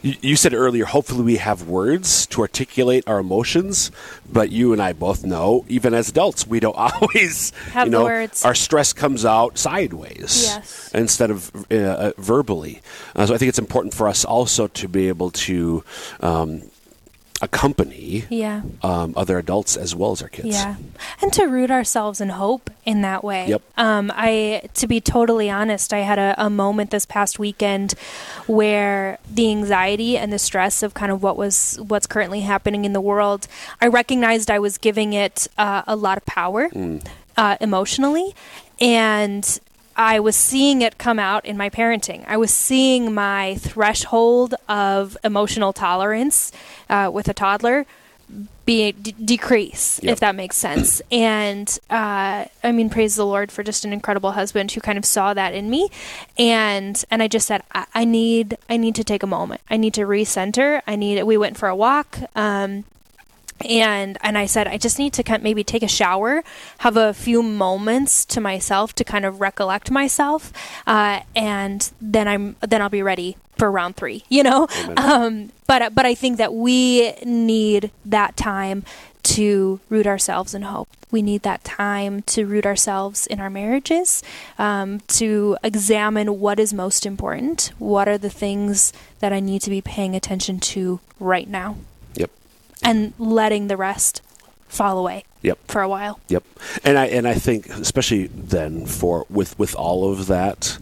You, 0.00 0.14
you 0.20 0.36
said 0.36 0.54
earlier, 0.54 0.84
hopefully 0.84 1.24
we 1.24 1.36
have 1.38 1.66
words 1.68 2.26
to 2.28 2.40
articulate 2.42 3.02
our 3.08 3.18
emotions, 3.18 3.90
but 4.32 4.50
you 4.50 4.72
and 4.72 4.80
I 4.80 4.92
both 4.92 5.24
know, 5.24 5.64
even 5.68 5.92
as 5.92 6.08
adults, 6.10 6.46
we 6.46 6.60
don't 6.60 6.76
always 6.76 7.50
Have 7.72 7.88
you 7.88 7.90
know, 7.92 8.04
words. 8.04 8.44
Our 8.44 8.54
stress 8.54 8.92
comes 8.92 9.24
out 9.24 9.58
sideways 9.58 10.44
Yes. 10.44 10.90
instead 10.94 11.30
of 11.30 11.50
uh, 11.70 11.74
uh, 11.74 12.12
verbally. 12.18 12.80
Uh, 13.16 13.26
so 13.26 13.34
I 13.34 13.38
think 13.38 13.48
it's 13.48 13.58
important 13.58 13.92
for 13.94 14.06
us 14.06 14.24
also 14.24 14.68
to 14.68 14.88
be 14.88 15.08
able 15.08 15.30
to 15.30 15.82
um, 16.20 16.62
accompany 17.42 18.24
Yeah. 18.30 18.62
um, 18.82 19.12
other 19.16 19.38
adults 19.38 19.76
as 19.76 19.94
well 19.94 20.12
as 20.12 20.22
our 20.22 20.28
kids. 20.28 20.48
Yeah. 20.48 20.76
And 21.20 21.32
to 21.34 21.44
root 21.44 21.70
ourselves 21.70 22.20
in 22.20 22.30
hope 22.30 22.70
in 22.84 23.02
that 23.02 23.22
way. 23.22 23.48
Yep. 23.48 23.62
Um, 23.76 24.10
I, 24.14 24.62
to 24.74 24.86
be 24.86 25.00
totally 25.00 25.50
honest, 25.50 25.92
I 25.92 25.98
had 25.98 26.18
a, 26.18 26.34
a 26.38 26.48
moment 26.48 26.90
this 26.90 27.04
past 27.04 27.38
weekend 27.38 27.92
where 28.46 29.18
the 29.30 29.50
anxiety 29.50 30.16
and 30.16 30.32
the 30.32 30.38
stress 30.38 30.82
of 30.82 30.94
kind 30.94 31.12
of 31.12 31.22
what 31.22 31.36
was, 31.36 31.78
what's 31.86 32.06
currently 32.06 32.40
happening 32.40 32.84
in 32.84 32.92
the 32.92 33.00
world, 33.00 33.48
I 33.80 33.88
recognized 33.88 34.50
I 34.50 34.58
was 34.58 34.78
giving 34.78 35.12
it 35.12 35.46
uh, 35.58 35.82
a 35.86 35.96
lot 35.96 36.16
of 36.16 36.24
power 36.26 36.70
uh, 37.36 37.56
emotionally. 37.60 38.34
And 38.80 39.58
I 39.96 40.20
was 40.20 40.36
seeing 40.36 40.82
it 40.82 40.98
come 40.98 41.18
out 41.18 41.44
in 41.46 41.56
my 41.56 41.70
parenting. 41.70 42.24
I 42.28 42.36
was 42.36 42.52
seeing 42.52 43.14
my 43.14 43.56
threshold 43.56 44.54
of 44.68 45.16
emotional 45.24 45.72
tolerance 45.72 46.52
uh, 46.90 47.10
with 47.12 47.28
a 47.28 47.34
toddler 47.34 47.86
be 48.66 48.90
d- 48.90 49.12
decrease, 49.12 50.00
Yep. 50.02 50.12
if 50.14 50.20
that 50.20 50.34
makes 50.34 50.56
sense. 50.56 51.00
And 51.12 51.68
uh, 51.88 52.46
I 52.64 52.72
mean, 52.72 52.90
praise 52.90 53.14
the 53.14 53.24
Lord 53.24 53.52
for 53.52 53.62
just 53.62 53.84
an 53.84 53.92
incredible 53.92 54.32
husband 54.32 54.72
who 54.72 54.80
kind 54.80 54.98
of 54.98 55.04
saw 55.04 55.32
that 55.34 55.54
in 55.54 55.70
me. 55.70 55.88
And 56.36 57.02
and 57.10 57.22
I 57.22 57.28
just 57.28 57.46
said, 57.46 57.62
I, 57.72 57.86
I 57.94 58.04
need 58.04 58.58
I 58.68 58.76
need 58.76 58.96
to 58.96 59.04
take 59.04 59.22
a 59.22 59.26
moment. 59.28 59.60
I 59.70 59.76
need 59.76 59.94
to 59.94 60.00
recenter. 60.02 60.82
I 60.88 60.96
need. 60.96 61.22
We 61.22 61.36
went 61.36 61.56
for 61.56 61.68
a 61.68 61.76
walk. 61.76 62.18
Um, 62.34 62.84
and 63.64 64.18
and 64.22 64.36
I 64.36 64.46
said 64.46 64.68
I 64.68 64.78
just 64.78 64.98
need 64.98 65.12
to 65.14 65.22
kind 65.22 65.36
of 65.36 65.42
maybe 65.42 65.64
take 65.64 65.82
a 65.82 65.88
shower, 65.88 66.42
have 66.78 66.96
a 66.96 67.14
few 67.14 67.42
moments 67.42 68.24
to 68.26 68.40
myself 68.40 68.94
to 68.94 69.04
kind 69.04 69.24
of 69.24 69.40
recollect 69.40 69.90
myself, 69.90 70.52
uh, 70.86 71.20
and 71.34 71.90
then 72.00 72.28
I'm 72.28 72.56
then 72.60 72.82
I'll 72.82 72.88
be 72.88 73.02
ready 73.02 73.36
for 73.56 73.70
round 73.70 73.96
three. 73.96 74.24
You 74.28 74.42
know, 74.42 74.68
um, 74.96 75.52
but 75.66 75.94
but 75.94 76.06
I 76.06 76.14
think 76.14 76.38
that 76.38 76.54
we 76.54 77.12
need 77.24 77.90
that 78.04 78.36
time 78.36 78.84
to 79.22 79.80
root 79.88 80.06
ourselves 80.06 80.54
in 80.54 80.62
hope. 80.62 80.88
We 81.10 81.20
need 81.22 81.42
that 81.42 81.64
time 81.64 82.22
to 82.22 82.46
root 82.46 82.66
ourselves 82.66 83.26
in 83.26 83.40
our 83.40 83.50
marriages, 83.50 84.22
um, 84.58 85.00
to 85.08 85.56
examine 85.64 86.38
what 86.40 86.60
is 86.60 86.72
most 86.72 87.06
important. 87.06 87.72
What 87.78 88.06
are 88.08 88.18
the 88.18 88.30
things 88.30 88.92
that 89.20 89.32
I 89.32 89.40
need 89.40 89.62
to 89.62 89.70
be 89.70 89.80
paying 89.80 90.14
attention 90.14 90.60
to 90.60 91.00
right 91.18 91.48
now? 91.48 91.76
And 92.86 93.12
letting 93.18 93.66
the 93.68 93.76
rest 93.76 94.22
fall 94.68 94.98
away 94.98 95.24
Yep. 95.42 95.58
for 95.68 95.82
a 95.82 95.88
while. 95.88 96.18
Yep, 96.28 96.44
and 96.84 96.96
I 96.98 97.06
and 97.06 97.26
I 97.28 97.34
think 97.34 97.68
especially 97.68 98.26
then 98.28 98.86
for 98.86 99.26
with 99.28 99.58
with 99.58 99.74
all 99.74 100.10
of 100.12 100.26
that, 100.28 100.78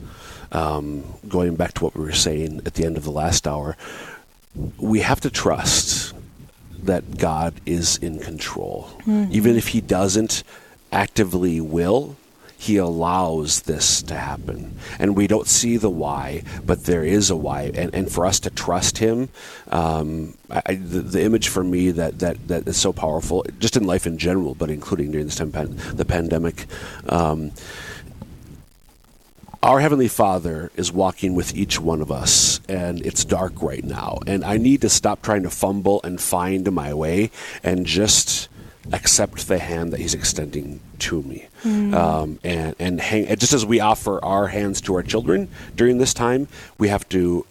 um, 0.53 1.05
going 1.29 1.57
back 1.57 1.73
to 1.75 1.85
what 1.85 1.95
we 1.97 2.05
were 2.05 2.13
saying 2.13 2.61
at 2.67 2.75
the 2.75 2.85
end 2.85 2.97
of 2.97 3.05
the 3.05 3.11
last 3.11 3.47
hour, 3.47 3.77
we 4.79 5.01
have 5.01 5.21
to 5.21 5.31
trust 5.31 6.15
that 6.83 7.17
God 7.19 7.55
is 7.67 7.97
in 7.99 8.19
control, 8.21 8.91
even 9.31 9.57
if 9.57 9.69
He 9.69 9.81
doesn't 9.81 10.45
actively 10.93 11.61
will. 11.61 12.17
He 12.65 12.79
allows 12.79 13.61
this 13.63 14.01
to 14.05 14.15
happen, 14.15 14.79
and 14.99 15.15
we 15.15 15.27
don't 15.27 15.47
see 15.47 15.77
the 15.77 15.91
why, 15.91 16.45
but 16.65 16.85
there 16.85 17.05
is 17.05 17.29
a 17.29 17.37
why, 17.37 17.71
and, 17.75 17.95
and 17.95 18.11
for 18.11 18.25
us 18.25 18.41
to 18.41 18.51
trust 18.51 18.97
Him, 18.97 19.29
um, 19.69 20.33
I, 20.49 20.77
the, 20.77 21.01
the 21.01 21.23
image 21.23 21.49
for 21.49 21.63
me 21.63 21.91
that, 21.91 22.21
that 22.21 22.49
that 22.49 22.67
is 22.67 22.79
so 22.79 22.91
powerful, 22.91 23.45
just 23.59 23.77
in 23.77 23.85
life 23.85 24.07
in 24.07 24.17
general, 24.17 24.55
but 24.55 24.71
including 24.71 25.11
during 25.11 25.27
this 25.27 25.37
time, 25.37 25.51
the 25.51 26.07
pandemic. 26.07 26.65
Um, 27.07 27.53
our 29.63 29.81
Heavenly 29.81 30.09
Father 30.09 30.71
is 30.75 30.91
walking 30.91 31.35
with 31.35 31.55
each 31.55 31.79
one 31.79 32.01
of 32.01 32.11
us, 32.11 32.61
and 32.67 33.05
it's 33.05 33.27
dark 33.27 33.61
right 33.61 33.85
now. 33.85 34.21
And 34.27 34.43
I 34.43 34.57
need 34.57 34.81
to 34.81 34.89
stop 34.89 35.21
trying 35.21 35.43
to 35.43 35.51
fumble 35.51 36.01
and 36.03 36.19
find 36.19 36.71
my 36.73 36.95
way 36.95 37.31
and 37.63 37.85
just 37.85 38.49
accept 38.93 39.49
the 39.49 39.59
hand 39.59 39.93
that 39.93 40.01
He's 40.01 40.15
extending 40.15 40.81
to 41.01 41.23
me. 41.23 41.47
Um, 41.65 42.39
and, 42.45 42.77
and, 42.79 43.01
hang, 43.01 43.27
just 43.37 43.53
as 43.53 43.65
we 43.65 43.81
offer 43.81 44.23
our 44.23 44.49
hands 44.49 44.81
to 44.83 44.95
our 44.95 45.03
children 45.03 45.49
during 45.75 45.99
this 45.99 46.13
time, 46.13 46.49
we 46.79 46.89
have 46.89 47.09
to 47.11 47.47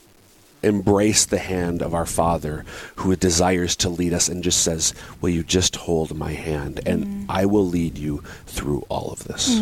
embrace 0.62 1.26
the 1.26 1.40
hand 1.40 1.82
of 1.82 1.94
our 1.94 2.06
Father 2.06 2.66
who 2.98 3.16
desires 3.16 3.76
to 3.76 3.90
lead 3.90 4.14
us 4.14 4.30
and 4.30 4.44
just 4.44 4.64
says, 4.64 4.94
Will 5.22 5.30
you 5.30 5.44
just 5.44 5.76
hold 5.76 6.16
my 6.16 6.34
hand? 6.34 6.80
And 6.86 7.26
I 7.30 7.46
will 7.46 7.66
lead 7.66 7.98
you 7.98 8.24
through 8.46 8.86
all 8.90 9.12
of 9.12 9.26
this. 9.26 9.62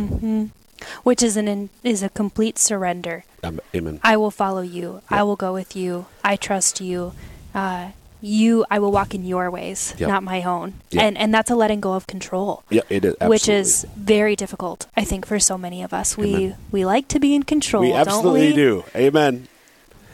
Which 1.03 1.21
is 1.21 1.37
an 1.37 1.69
is 1.83 2.03
a 2.03 2.09
complete 2.09 2.57
surrender. 2.57 3.23
Um, 3.43 3.59
amen. 3.75 3.99
I 4.03 4.17
will 4.17 4.31
follow 4.31 4.61
you. 4.61 5.01
I 5.09 5.23
will 5.23 5.35
go 5.35 5.53
with 5.53 5.75
you. 5.75 6.07
I 6.23 6.35
trust 6.35 6.81
you. 6.81 7.13
Uh, 7.53 7.91
you, 8.21 8.65
I 8.69 8.79
will 8.79 8.91
walk 8.91 9.13
in 9.15 9.25
your 9.25 9.49
ways, 9.51 9.93
Yep. 9.97 10.07
not 10.09 10.23
my 10.23 10.43
own. 10.43 10.73
Yep. 10.91 11.03
And 11.03 11.17
and 11.17 11.33
that's 11.33 11.49
a 11.51 11.55
letting 11.55 11.81
go 11.81 11.93
of 11.93 12.05
control. 12.07 12.63
Yeah, 12.69 12.81
it 12.89 13.03
is. 13.05 13.15
Which 13.21 13.49
is 13.49 13.85
very 13.97 14.35
difficult, 14.35 14.87
I 14.95 15.03
think, 15.03 15.25
for 15.25 15.39
so 15.39 15.57
many 15.57 15.81
of 15.83 15.91
us. 15.93 16.17
We 16.17 16.35
Amen. 16.35 16.57
we 16.71 16.85
like 16.85 17.07
to 17.09 17.19
be 17.19 17.33
in 17.35 17.43
control, 17.43 17.83
We 17.83 17.93
absolutely 17.93 18.49
we? 18.49 18.53
do. 18.55 18.83
Amen. 18.95 19.47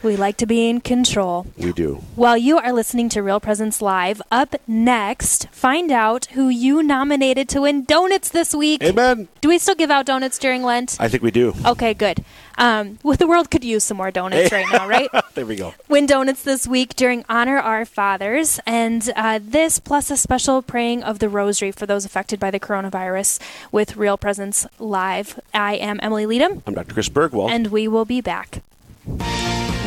We 0.00 0.16
like 0.16 0.36
to 0.36 0.46
be 0.46 0.68
in 0.68 0.80
control. 0.80 1.46
We 1.56 1.72
do. 1.72 1.96
While 2.14 2.36
you 2.38 2.56
are 2.58 2.72
listening 2.72 3.08
to 3.10 3.22
Real 3.22 3.40
Presence 3.40 3.82
Live, 3.82 4.22
up 4.30 4.54
next, 4.68 5.48
find 5.50 5.90
out 5.90 6.26
who 6.26 6.48
you 6.48 6.84
nominated 6.84 7.48
to 7.48 7.62
win 7.62 7.82
donuts 7.84 8.28
this 8.28 8.54
week. 8.54 8.80
Amen. 8.84 9.26
Do 9.40 9.48
we 9.48 9.58
still 9.58 9.74
give 9.74 9.90
out 9.90 10.06
donuts 10.06 10.38
during 10.38 10.62
Lent? 10.62 10.96
I 11.00 11.08
think 11.08 11.24
we 11.24 11.32
do. 11.32 11.52
Okay, 11.66 11.94
good. 11.94 12.24
Um, 12.56 12.98
well, 13.02 13.16
the 13.16 13.26
world 13.26 13.50
could 13.50 13.64
use 13.64 13.82
some 13.82 13.96
more 13.96 14.12
donuts 14.12 14.52
right 14.58 14.66
now, 14.70 14.86
right? 14.88 15.08
There 15.34 15.46
we 15.46 15.56
go. 15.56 15.74
Win 15.88 16.06
donuts 16.06 16.42
this 16.42 16.66
week 16.66 16.94
during 16.96 17.24
Honor 17.28 17.58
Our 17.58 17.84
Fathers, 17.84 18.58
and 18.66 19.08
uh, 19.14 19.38
this 19.42 19.78
plus 19.78 20.10
a 20.10 20.16
special 20.16 20.62
praying 20.62 21.04
of 21.04 21.18
the 21.20 21.28
Rosary 21.28 21.70
for 21.70 21.86
those 21.86 22.04
affected 22.04 22.40
by 22.40 22.50
the 22.50 22.58
coronavirus 22.58 23.40
with 23.70 23.96
Real 23.96 24.16
Presence 24.16 24.66
Live. 24.80 25.38
I 25.54 25.74
am 25.74 26.00
Emily 26.02 26.26
Leadham, 26.26 26.62
I'm 26.66 26.74
Dr. 26.74 26.94
Chris 26.94 27.08
Burgwald. 27.08 27.50
and 27.50 27.68
we 27.68 27.86
will 27.86 28.04
be 28.04 28.20
back. 28.20 28.62